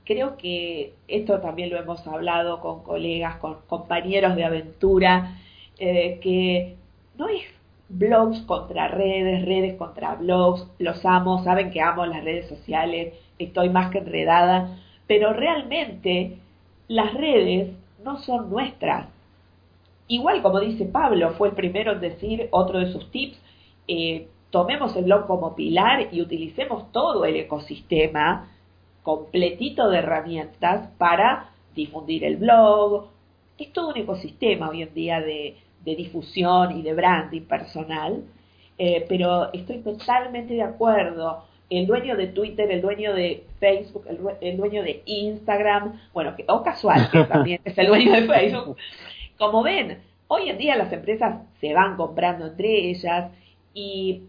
creo 0.06 0.38
que 0.38 0.94
esto 1.08 1.40
también 1.40 1.72
lo 1.72 1.78
hemos 1.78 2.06
hablado 2.06 2.62
con 2.62 2.84
colegas, 2.84 3.38
con 3.38 3.58
compañeros 3.68 4.36
de 4.36 4.44
aventura, 4.44 5.36
eh, 5.80 6.20
que 6.22 6.76
no 7.18 7.28
es 7.28 7.44
blogs 7.90 8.42
contra 8.42 8.88
redes, 8.88 9.46
redes 9.46 9.76
contra 9.76 10.16
blogs, 10.16 10.68
los 10.78 11.04
amo, 11.06 11.44
saben 11.44 11.72
que 11.72 11.82
amo 11.82 12.06
las 12.06 12.24
redes 12.24 12.48
sociales, 12.48 13.14
estoy 13.40 13.70
más 13.70 13.90
que 13.92 13.98
enredada, 13.98 14.78
pero 15.08 15.34
realmente 15.34 16.38
las 16.88 17.14
redes 17.14 17.72
no 18.04 18.20
son 18.20 18.50
nuestras. 18.50 19.08
Igual 20.08 20.42
como 20.42 20.60
dice 20.60 20.86
Pablo, 20.86 21.32
fue 21.32 21.50
el 21.50 21.56
primero 21.56 21.94
en 21.94 22.02
decir 22.02 22.48
otro 22.52 22.80
de 22.80 22.92
sus 22.92 23.10
tips, 23.12 23.40
eh, 23.88 24.28
tomemos 24.50 24.96
el 24.96 25.06
blog 25.06 25.28
como 25.28 25.56
pilar 25.56 26.10
y 26.12 26.22
utilicemos 26.22 26.92
todo 26.92 27.26
el 27.26 27.36
ecosistema 27.36 28.50
completito 29.04 29.90
de 29.90 30.00
herramientas 30.00 30.90
para 30.98 31.52
difundir 31.76 32.24
el 32.24 32.38
blog. 32.38 33.08
Es 33.58 33.74
todo 33.74 33.90
un 33.90 33.98
ecosistema 33.98 34.70
hoy 34.70 34.84
en 34.84 34.94
día 34.94 35.22
de, 35.22 35.58
difusión 35.84 36.78
y 36.78 36.82
de 36.82 36.94
branding 36.94 37.42
personal, 37.42 38.24
eh, 38.78 39.06
pero 39.08 39.52
estoy 39.54 39.80
totalmente 39.80 40.54
de 40.54 40.64
acuerdo. 40.64 41.46
El 41.70 41.86
dueño 41.86 42.16
de 42.16 42.28
Twitter, 42.28 42.72
el 42.72 42.82
dueño 42.82 43.14
de 43.14 43.46
Facebook, 43.60 44.06
el, 44.42 44.58
dueño 44.58 44.82
de 44.82 45.04
Instagram, 45.06 46.00
bueno, 46.14 46.34
o 46.48 46.64
casual, 46.64 47.10
que 47.12 47.24
también 47.26 47.62
es 47.64 47.78
el 47.78 47.88
dueño 47.88 48.12
de 48.12 48.28
Facebook. 48.28 48.78
Como 49.38 49.64
ven, 49.64 50.00
hoy 50.28 50.50
en 50.50 50.58
día 50.58 50.76
las 50.76 50.92
empresas 50.92 51.42
se 51.60 51.74
van 51.74 51.96
comprando 51.96 52.48
entre 52.48 52.90
ellas 52.90 53.32
y 53.74 54.24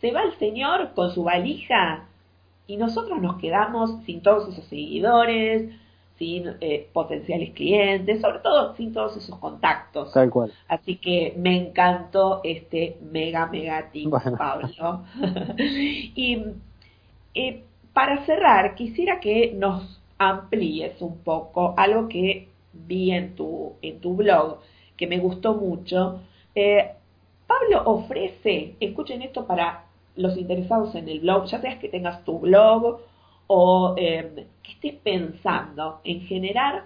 se 0.00 0.12
va 0.12 0.22
el 0.22 0.32
señor 0.38 0.92
con 0.94 1.10
su 1.12 1.24
valija 1.24 2.06
y 2.66 2.76
nosotros 2.76 3.20
nos 3.20 3.36
quedamos 3.38 4.02
sin 4.04 4.22
todos 4.22 4.48
esos 4.48 4.64
seguidores, 4.66 5.70
sin 6.20 6.54
eh, 6.60 6.86
potenciales 6.92 7.54
clientes, 7.54 8.20
sobre 8.20 8.40
todo 8.40 8.76
sin 8.76 8.92
todos 8.92 9.16
esos 9.16 9.38
contactos. 9.38 10.12
Tal 10.12 10.28
cual. 10.28 10.52
Así 10.68 10.96
que 10.96 11.32
me 11.38 11.56
encantó 11.56 12.42
este 12.44 12.98
mega, 13.10 13.46
mega 13.46 13.90
tip, 13.90 14.12
Pablo. 14.36 14.68
y 15.56 16.44
eh, 17.34 17.64
para 17.94 18.26
cerrar, 18.26 18.74
quisiera 18.74 19.18
que 19.18 19.54
nos 19.56 19.98
amplíes 20.18 21.00
un 21.00 21.16
poco 21.20 21.72
algo 21.78 22.06
que 22.08 22.48
vi 22.74 23.12
en 23.12 23.34
tu, 23.34 23.72
en 23.80 23.98
tu 24.00 24.14
blog, 24.14 24.58
que 24.98 25.06
me 25.06 25.18
gustó 25.18 25.54
mucho. 25.54 26.20
Eh, 26.54 26.90
Pablo 27.46 27.82
ofrece, 27.86 28.74
escuchen 28.78 29.22
esto 29.22 29.46
para 29.46 29.84
los 30.16 30.36
interesados 30.36 30.94
en 30.94 31.08
el 31.08 31.20
blog, 31.20 31.46
ya 31.46 31.62
sea 31.62 31.78
que 31.78 31.88
tengas 31.88 32.22
tu 32.26 32.40
blog 32.40 33.00
o 33.52 33.94
em, 33.96 34.46
que 34.62 34.72
estés 34.74 34.94
pensando 35.02 35.98
en 36.04 36.20
generar 36.20 36.84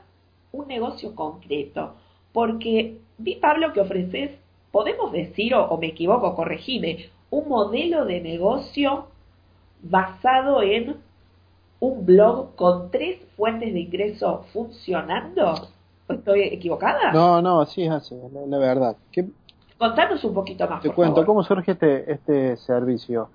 un 0.51 0.67
negocio 0.67 1.15
concreto. 1.15 1.93
Porque 2.33 3.01
vi, 3.19 3.37
Pablo, 3.37 3.75
que 3.75 3.83
ofreces, 3.83 4.31
podemos 4.73 5.13
decir, 5.13 5.55
o, 5.55 5.77
me 5.77 5.89
equivoco, 5.89 6.35
corregime, 6.35 7.11
un 7.29 7.51
modelo 7.51 8.07
de 8.07 8.23
negocio 8.23 9.09
basado 9.83 10.63
en 10.63 10.97
un 11.81 12.07
blog 12.07 12.55
con 12.57 12.91
tres 12.91 13.21
fuentes 13.37 13.75
de 13.75 13.81
ingreso 13.81 14.47
funcionando. 14.55 15.69
¿Estoy 16.09 16.45
equivocada? 16.45 17.13
No, 17.13 17.43
no, 17.43 17.67
sí 17.67 17.83
es 17.83 17.91
así, 17.91 18.17
la, 18.49 18.57
verdad. 18.57 18.97
Contanos 19.77 20.25
un 20.25 20.33
poquito 20.33 20.67
más. 20.67 20.81
Te 20.81 20.89
cuento, 20.89 21.27
¿cómo 21.27 21.43
surge 21.43 21.73
este, 21.73 22.11
este 22.11 22.57
servicio? 22.57 23.29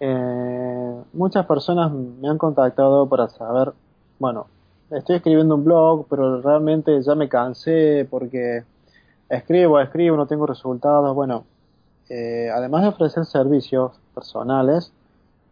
Eh, 0.00 1.02
muchas 1.12 1.46
personas 1.46 1.92
me 1.92 2.28
han 2.28 2.38
contactado 2.38 3.08
para 3.08 3.28
saber, 3.28 3.72
bueno, 4.18 4.46
estoy 4.90 5.16
escribiendo 5.16 5.54
un 5.56 5.64
blog, 5.64 6.06
pero 6.08 6.40
realmente 6.40 7.00
ya 7.02 7.14
me 7.14 7.28
cansé 7.28 8.06
porque 8.08 8.64
escribo, 9.28 9.80
escribo, 9.80 10.16
no 10.16 10.26
tengo 10.26 10.46
resultados. 10.46 11.14
Bueno, 11.14 11.44
eh, 12.08 12.50
además 12.52 12.82
de 12.82 12.88
ofrecer 12.88 13.24
servicios 13.26 13.92
personales, 14.14 14.92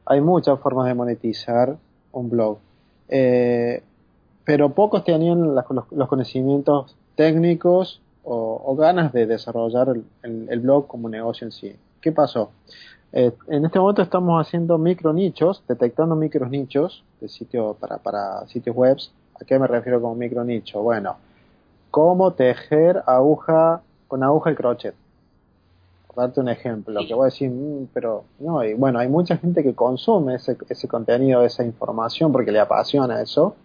hay 0.06 0.20
muchas 0.20 0.58
formas 0.60 0.86
de 0.86 0.94
monetizar 0.94 1.76
un 2.12 2.30
blog. 2.30 2.58
Eh, 3.08 3.82
pero 4.44 4.70
pocos 4.70 5.04
tenían 5.04 5.54
los, 5.54 6.08
conocimientos 6.08 6.96
técnicos 7.16 8.00
o, 8.22 8.74
ganas 8.76 9.12
de 9.12 9.26
desarrollar 9.26 9.94
el, 10.22 10.60
blog 10.60 10.86
como 10.86 11.08
negocio 11.08 11.46
en 11.46 11.52
sí. 11.52 11.76
¿Qué 12.00 12.12
pasó? 12.12 12.50
Eh, 13.12 13.32
en 13.48 13.64
este 13.64 13.78
momento 13.78 14.02
estamos 14.02 14.44
haciendo 14.46 14.78
micro 14.78 15.12
nichos, 15.12 15.62
detectando 15.68 16.16
micro 16.16 16.46
nichos 16.48 17.04
de 17.20 17.28
sitio 17.28 17.74
para, 17.74 17.98
para 17.98 18.46
sitios 18.48 18.76
web. 18.76 18.96
¿A 19.40 19.44
qué 19.44 19.58
me 19.58 19.66
refiero 19.66 20.00
con 20.00 20.18
micro 20.18 20.44
nicho? 20.44 20.82
Bueno, 20.82 21.16
cómo 21.90 22.32
tejer 22.32 23.02
aguja 23.06 23.82
con 24.08 24.22
aguja 24.22 24.50
y 24.50 24.54
crochet. 24.54 24.94
Por 26.06 26.16
darte 26.16 26.40
un 26.40 26.48
ejemplo, 26.48 27.00
que 27.06 27.14
voy 27.14 27.24
a 27.24 27.24
decir, 27.26 27.50
mm, 27.50 27.88
pero 27.92 28.24
no, 28.38 28.64
y 28.64 28.74
bueno, 28.74 28.98
hay 28.98 29.08
mucha 29.08 29.36
gente 29.36 29.62
que 29.62 29.74
consume 29.74 30.36
ese, 30.36 30.56
ese 30.68 30.88
contenido, 30.88 31.42
esa 31.44 31.64
información 31.64 32.32
porque 32.32 32.52
le 32.52 32.60
apasiona 32.60 33.20
eso 33.20 33.56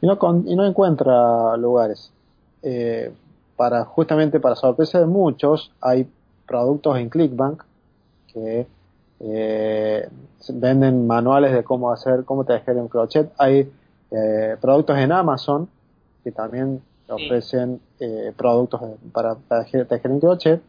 y 0.00 0.06
no, 0.06 0.18
y 0.46 0.56
no 0.56 0.66
encuentra 0.66 1.56
lugares. 1.56 2.12
Eh, 2.62 3.12
para 3.56 3.84
justamente 3.84 4.40
para 4.40 4.56
sorpresa 4.56 5.00
de 5.00 5.06
muchos 5.06 5.72
hay 5.80 6.08
productos 6.46 6.98
en 6.98 7.08
Clickbank 7.08 7.62
que 8.32 8.66
eh, 9.20 10.08
venden 10.48 11.06
manuales 11.06 11.52
de 11.52 11.62
cómo 11.62 11.92
hacer, 11.92 12.24
cómo 12.24 12.44
tejer 12.44 12.76
un 12.76 12.88
crochet. 12.88 13.32
Hay 13.38 13.70
eh, 14.10 14.56
productos 14.60 14.98
en 14.98 15.12
Amazon 15.12 15.68
que 16.24 16.32
también 16.32 16.82
ofrecen 17.08 17.80
eh, 18.00 18.32
productos 18.36 18.80
para, 19.12 19.36
tejer, 19.36 19.86
en 19.90 20.20
crochet 20.20 20.62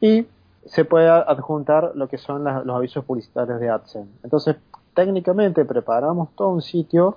y 0.00 0.26
se 0.66 0.84
puede 0.84 1.08
adjuntar 1.08 1.92
lo 1.94 2.08
que 2.08 2.18
son 2.18 2.44
los 2.44 2.76
avisos 2.76 3.04
publicitarios 3.04 3.58
de 3.58 3.70
AdSense. 3.70 4.10
Entonces, 4.22 4.56
técnicamente 4.94 5.64
preparamos 5.64 6.30
todo 6.34 6.50
un 6.50 6.62
sitio 6.62 7.16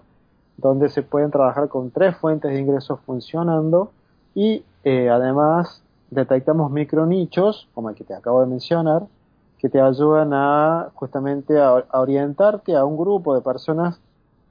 donde 0.57 0.89
se 0.89 1.03
pueden 1.03 1.31
trabajar 1.31 1.67
con 1.67 1.91
tres 1.91 2.15
fuentes 2.17 2.51
de 2.51 2.59
ingresos 2.59 2.99
funcionando 3.05 3.91
y 4.35 4.63
eh, 4.83 5.09
además 5.09 5.81
detectamos 6.09 6.71
micro 6.71 7.05
nichos, 7.05 7.67
como 7.73 7.89
el 7.89 7.95
que 7.95 8.03
te 8.03 8.13
acabo 8.13 8.41
de 8.41 8.47
mencionar, 8.47 9.03
que 9.61 9.69
te 9.69 9.79
ayudan 9.79 10.33
a 10.33 10.89
justamente 10.95 11.59
a, 11.59 11.85
orientarte 11.93 12.75
a 12.75 12.83
un 12.83 12.97
grupo 12.97 13.35
de 13.35 13.41
personas 13.41 14.01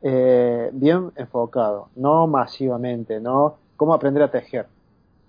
eh, 0.03 0.71
bien 0.73 1.11
enfocado, 1.17 1.89
no 1.97 2.29
masivamente, 2.29 3.19
no 3.19 3.57
cómo 3.77 3.93
aprender 3.93 4.23
a 4.23 4.31
tejer. 4.31 4.69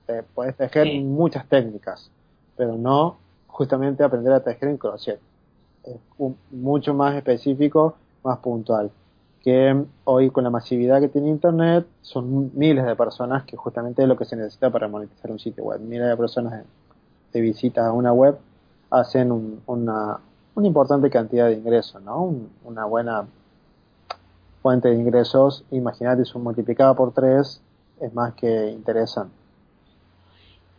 Eh, 0.08 0.22
puedes 0.36 0.56
tejer 0.56 0.88
muchas 1.02 1.48
técnicas, 1.48 2.12
pero 2.56 2.76
no 2.76 3.18
justamente 3.48 4.04
aprender 4.04 4.34
a 4.34 4.44
tejer 4.44 4.70
en 4.70 4.78
crochet. 4.78 5.20
Es 5.84 5.98
mucho 6.52 6.94
más 6.94 7.16
específico, 7.16 7.96
más 8.24 8.38
puntual. 8.38 8.92
Que 9.42 9.84
hoy 10.04 10.30
con 10.30 10.44
la 10.44 10.52
masividad 10.52 11.02
que 11.02 11.08
tiene 11.08 11.30
Internet 11.30 11.88
son 12.04 12.52
miles 12.54 12.86
de 12.86 12.96
personas 12.96 13.46
que 13.46 13.58
justamente 13.58 14.04
es 14.04 14.08
lo 14.08 14.16
que 14.16 14.26
se 14.26 14.36
necesita 14.36 14.70
para 14.70 14.88
monetizar 14.88 15.32
un 15.32 15.40
sitio 15.40 15.64
web. 15.64 15.80
Miles 15.82 16.08
de 16.08 16.18
personas 16.18 16.64
de, 17.34 17.42
visitas 17.42 17.86
a 17.86 17.92
una 17.92 18.14
web 18.14 18.38
hacen 18.92 19.32
una, 19.66 20.20
una 20.54 20.68
importante 20.68 21.10
cantidad 21.10 21.48
de 21.48 21.54
ingresos, 21.54 22.02
¿no? 22.04 22.36
una 22.64 22.86
buena 22.86 23.26
fuente 24.62 24.90
de 24.90 24.96
ingresos. 24.96 25.66
Imagínate, 25.72 26.26
son 26.26 26.44
multiplicada 26.44 26.94
por 26.94 27.14
tres 27.14 27.62
es 28.02 28.14
más 28.14 28.34
que 28.34 28.70
interesante. 28.72 29.34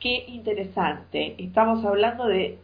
Qué 0.01 0.25
interesante. 0.29 1.37
Estamos 1.43 1.85
hablando 1.85 2.27
de 2.27 2.59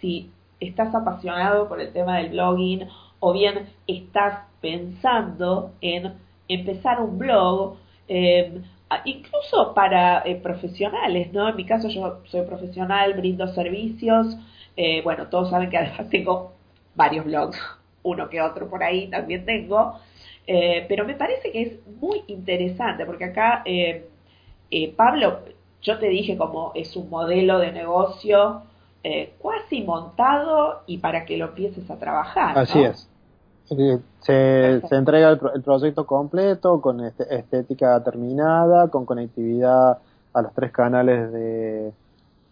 si 0.00 0.30
estás 0.58 0.94
apasionado 0.94 1.68
por 1.68 1.80
el 1.80 1.92
tema 1.92 2.18
del 2.18 2.30
blogging 2.30 2.88
o 3.20 3.32
bien 3.32 3.66
estás 3.86 4.40
pensando 4.60 5.72
en 5.80 6.14
empezar 6.48 7.00
un 7.00 7.18
blog, 7.18 7.76
em, 8.08 8.62
incluso 9.04 9.72
para 9.74 10.22
eh, 10.22 10.36
profesionales, 10.36 11.32
¿no? 11.32 11.48
En 11.48 11.56
mi 11.56 11.64
caso 11.64 11.88
yo 11.88 12.20
soy 12.24 12.42
profesional, 12.42 13.14
brindo 13.14 13.46
servicios, 13.48 14.36
eh, 14.76 15.02
bueno, 15.02 15.28
todos 15.28 15.50
saben 15.50 15.70
que 15.70 15.78
además 15.78 16.08
tengo 16.10 16.52
varios 16.94 17.24
blogs, 17.24 17.58
uno 18.02 18.28
que 18.28 18.40
otro 18.40 18.68
por 18.68 18.82
ahí 18.82 19.08
también 19.08 19.44
tengo, 19.44 19.98
eh, 20.46 20.86
pero 20.88 21.04
me 21.04 21.14
parece 21.14 21.50
que 21.50 21.62
es 21.62 21.86
muy 22.00 22.22
interesante, 22.28 23.04
porque 23.04 23.24
acá, 23.24 23.62
eh, 23.64 24.08
eh, 24.70 24.94
Pablo, 24.94 25.40
yo 25.82 25.98
te 25.98 26.08
dije 26.08 26.36
como 26.36 26.72
es 26.74 26.94
un 26.96 27.10
modelo 27.10 27.58
de 27.58 27.72
negocio 27.72 28.62
cuasi 29.38 29.84
montado 29.84 30.82
y 30.88 30.98
para 30.98 31.24
que 31.24 31.36
lo 31.36 31.44
empieces 31.44 31.88
a 31.88 31.96
trabajar. 31.96 32.58
Así 32.58 32.82
es. 32.82 33.08
Se, 33.64 34.80
se 34.80 34.96
entrega 34.96 35.30
el, 35.30 35.62
proyecto 35.62 36.04
completo, 36.06 36.80
con 36.80 37.04
este, 37.04 37.32
estética 37.32 38.02
terminada, 38.02 38.88
con 38.88 39.06
conectividad 39.06 39.98
a 40.32 40.42
los 40.42 40.52
tres 40.54 40.72
canales 40.72 41.32
de, 41.32 41.92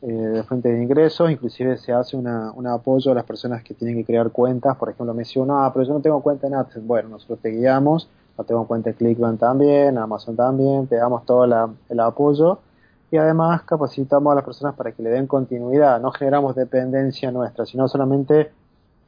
eh, 0.07 0.13
de 0.13 0.43
fuente 0.43 0.71
de 0.71 0.83
ingresos, 0.83 1.31
inclusive 1.31 1.79
se 1.79 1.91
hace 1.91 2.15
una, 2.15 2.53
un 2.53 2.67
apoyo 2.67 3.13
a 3.13 3.15
las 3.15 3.25
personas 3.25 3.63
que 3.63 3.73
tienen 3.73 3.97
que 3.97 4.05
crear 4.05 4.31
cuentas, 4.31 4.77
por 4.77 4.91
ejemplo, 4.91 5.15
me 5.15 5.23
decía 5.23 5.43
ah, 5.49 5.71
pero 5.73 5.87
yo 5.87 5.95
no 5.95 6.01
tengo 6.01 6.21
cuenta 6.21 6.47
en 6.47 6.55
AdSense, 6.55 6.87
bueno, 6.87 7.09
nosotros 7.09 7.39
te 7.41 7.49
guiamos, 7.49 8.11
no 8.37 8.45
tengo 8.45 8.67
cuenta 8.67 8.91
en 8.91 8.97
Clickbank 8.97 9.41
también, 9.41 9.97
Amazon 9.97 10.37
también, 10.37 10.87
te 10.89 10.97
damos 10.97 11.25
todo 11.25 11.45
el 11.45 12.01
apoyo 12.01 12.59
y 13.11 13.17
además 13.17 13.63
capacitamos 13.63 14.31
a 14.31 14.35
las 14.35 14.45
personas 14.45 14.75
para 14.75 14.93
que 14.93 15.03
le 15.03 15.09
den 15.09 15.27
continuidad, 15.27 15.99
no 16.03 16.11
generamos 16.13 16.55
dependencia 16.55 17.31
nuestra, 17.31 17.65
sino 17.65 17.89
solamente 17.89 18.53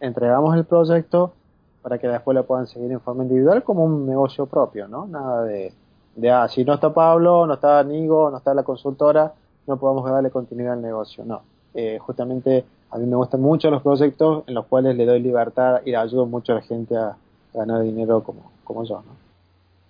entregamos 0.00 0.56
el 0.56 0.64
proyecto 0.64 1.34
para 1.82 1.98
que 1.98 2.08
después 2.08 2.34
lo 2.34 2.46
puedan 2.46 2.66
seguir 2.66 2.90
en 2.90 3.00
forma 3.00 3.24
individual 3.24 3.62
como 3.62 3.84
un 3.84 4.06
negocio 4.06 4.46
propio, 4.46 4.88
¿no? 4.88 5.06
Nada 5.06 5.42
de, 5.42 5.74
de 6.14 6.30
ah, 6.30 6.48
si 6.48 6.64
no 6.64 6.72
está 6.72 6.94
Pablo, 6.94 7.46
no 7.46 7.52
está 7.52 7.82
Nigo, 7.84 8.30
no 8.30 8.38
está 8.38 8.54
la 8.54 8.62
consultora, 8.62 9.34
no 9.66 9.76
podamos 9.76 10.08
darle 10.10 10.30
continuidad 10.30 10.74
al 10.74 10.82
negocio. 10.82 11.24
No, 11.24 11.42
eh, 11.74 11.98
justamente 11.98 12.64
a 12.90 12.98
mí 12.98 13.06
me 13.06 13.16
gustan 13.16 13.40
mucho 13.40 13.70
los 13.70 13.82
proyectos 13.82 14.44
en 14.46 14.54
los 14.54 14.66
cuales 14.66 14.96
le 14.96 15.04
doy 15.04 15.20
libertad 15.20 15.80
y 15.84 15.94
ayudo 15.94 16.26
mucho 16.26 16.52
a 16.52 16.56
la 16.56 16.62
gente 16.62 16.96
a 16.96 17.16
ganar 17.52 17.82
dinero 17.82 18.22
como, 18.22 18.50
como 18.64 18.84
yo. 18.84 18.96
¿no? 18.96 19.26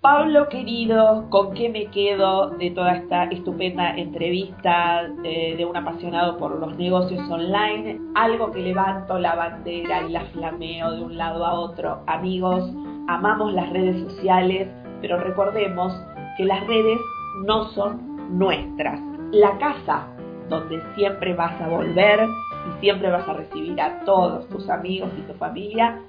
Pablo 0.01 0.47
querido, 0.47 1.25
¿con 1.29 1.53
qué 1.53 1.69
me 1.69 1.87
quedo 1.87 2.51
de 2.51 2.71
toda 2.71 2.95
esta 2.95 3.25
estupenda 3.25 3.97
entrevista 3.97 5.07
de, 5.23 5.55
de, 5.57 5.65
un 5.65 5.75
apasionado 5.75 6.37
por 6.37 6.59
los 6.59 6.77
negocios 6.77 7.29
online? 7.29 7.99
Algo 8.15 8.51
que 8.51 8.59
levanto 8.59 9.17
la 9.19 9.35
bandera 9.35 10.03
y 10.03 10.11
la 10.11 10.21
flameo 10.25 10.91
de 10.91 11.01
un 11.01 11.17
lado 11.17 11.45
a 11.45 11.59
otro. 11.59 11.99
Amigos, 12.07 12.71
amamos 13.07 13.53
las 13.53 13.69
redes 13.71 14.01
sociales, 14.11 14.69
pero 15.01 15.19
recordemos 15.19 15.93
que 16.37 16.45
las 16.45 16.65
redes 16.67 16.99
no 17.45 17.69
son 17.69 18.37
nuestras 18.37 18.99
la 19.31 19.57
casa 19.57 20.07
donde 20.49 20.81
siempre 20.95 21.33
vas 21.33 21.59
a 21.61 21.67
volver 21.67 22.27
y 22.69 22.79
siempre 22.79 23.11
vas 23.11 23.27
a 23.27 23.33
recibir 23.33 23.79
a 23.81 23.99
todos 24.05 24.47
tus 24.49 24.69
amigos 24.69 25.09
y 25.17 25.21
tu 25.21 25.33
familia 25.33 25.99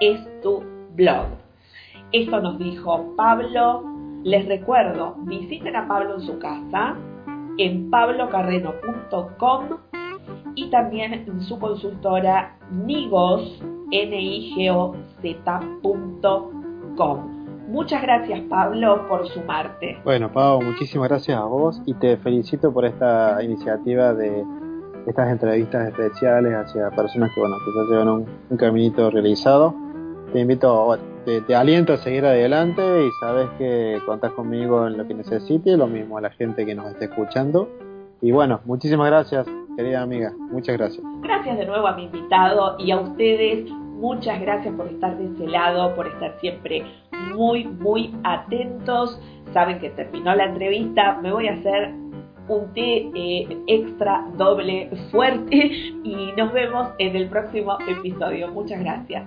es 0.00 0.20
tu 0.42 0.62
blog. 0.94 1.26
Esto 2.12 2.40
nos 2.40 2.58
dijo 2.58 3.14
Pablo. 3.16 3.84
Les 4.24 4.46
recuerdo, 4.46 5.14
visiten 5.18 5.76
a 5.76 5.86
Pablo 5.86 6.14
en 6.16 6.20
su 6.22 6.38
casa 6.38 6.96
en 7.58 7.90
pablocarreno.com 7.90 9.64
y 10.54 10.70
también 10.70 11.12
en 11.12 11.40
su 11.42 11.58
consultora 11.58 12.56
nigos, 12.70 13.62
n 13.90 14.20
i 14.20 14.54
g 14.54 14.70
o 14.70 14.94
Muchas 17.68 18.02
gracias 18.02 18.40
Pablo 18.48 19.06
por 19.08 19.28
sumarte. 19.28 19.98
Bueno 20.04 20.32
Pablo, 20.32 20.66
muchísimas 20.66 21.08
gracias 21.08 21.38
a 21.38 21.44
vos 21.44 21.80
y 21.84 21.94
te 21.94 22.16
felicito 22.16 22.72
por 22.72 22.86
esta 22.86 23.42
iniciativa 23.42 24.14
de 24.14 24.42
estas 25.06 25.30
entrevistas 25.30 25.88
especiales 25.88 26.54
hacia 26.54 26.90
personas 26.90 27.30
que 27.34 27.40
bueno 27.40 27.56
que 27.64 27.72
ya 27.74 27.90
llevan 27.90 28.26
un, 28.50 28.56
caminito 28.56 29.10
realizado. 29.10 29.74
Te 30.32 30.40
invito, 30.40 30.98
te, 31.24 31.40
te, 31.42 31.54
aliento 31.54 31.92
a 31.92 31.96
seguir 31.98 32.24
adelante 32.24 32.82
y 33.06 33.10
sabes 33.20 33.48
que 33.58 33.98
contás 34.04 34.32
conmigo 34.32 34.86
en 34.86 34.98
lo 34.98 35.06
que 35.06 35.14
necesites, 35.14 35.78
lo 35.78 35.86
mismo 35.86 36.18
a 36.18 36.20
la 36.20 36.30
gente 36.30 36.66
que 36.66 36.74
nos 36.74 36.90
esté 36.90 37.06
escuchando. 37.06 37.68
Y 38.20 38.32
bueno, 38.32 38.60
muchísimas 38.64 39.06
gracias 39.06 39.46
querida 39.78 40.02
amiga. 40.02 40.32
Muchas 40.50 40.76
gracias. 40.76 41.04
Gracias 41.22 41.56
de 41.56 41.64
nuevo 41.64 41.86
a 41.86 41.94
mi 41.94 42.04
invitado 42.04 42.76
y 42.80 42.90
a 42.90 42.98
ustedes. 42.98 43.70
Muchas 43.98 44.40
gracias 44.40 44.72
por 44.76 44.86
estar 44.86 45.18
de 45.18 45.24
ese 45.24 45.48
lado, 45.48 45.94
por 45.96 46.06
estar 46.06 46.38
siempre 46.40 46.84
muy, 47.34 47.64
muy 47.64 48.14
atentos. 48.22 49.20
Saben 49.52 49.80
que 49.80 49.90
terminó 49.90 50.34
la 50.36 50.44
entrevista. 50.44 51.18
Me 51.20 51.32
voy 51.32 51.48
a 51.48 51.54
hacer 51.54 51.92
un 52.48 52.72
té 52.74 53.10
eh, 53.14 53.58
extra 53.66 54.24
doble 54.36 54.88
fuerte 55.10 55.56
y 56.04 56.32
nos 56.36 56.52
vemos 56.52 56.88
en 56.98 57.16
el 57.16 57.28
próximo 57.28 57.76
episodio. 57.88 58.48
Muchas 58.52 58.80
gracias. 58.80 59.26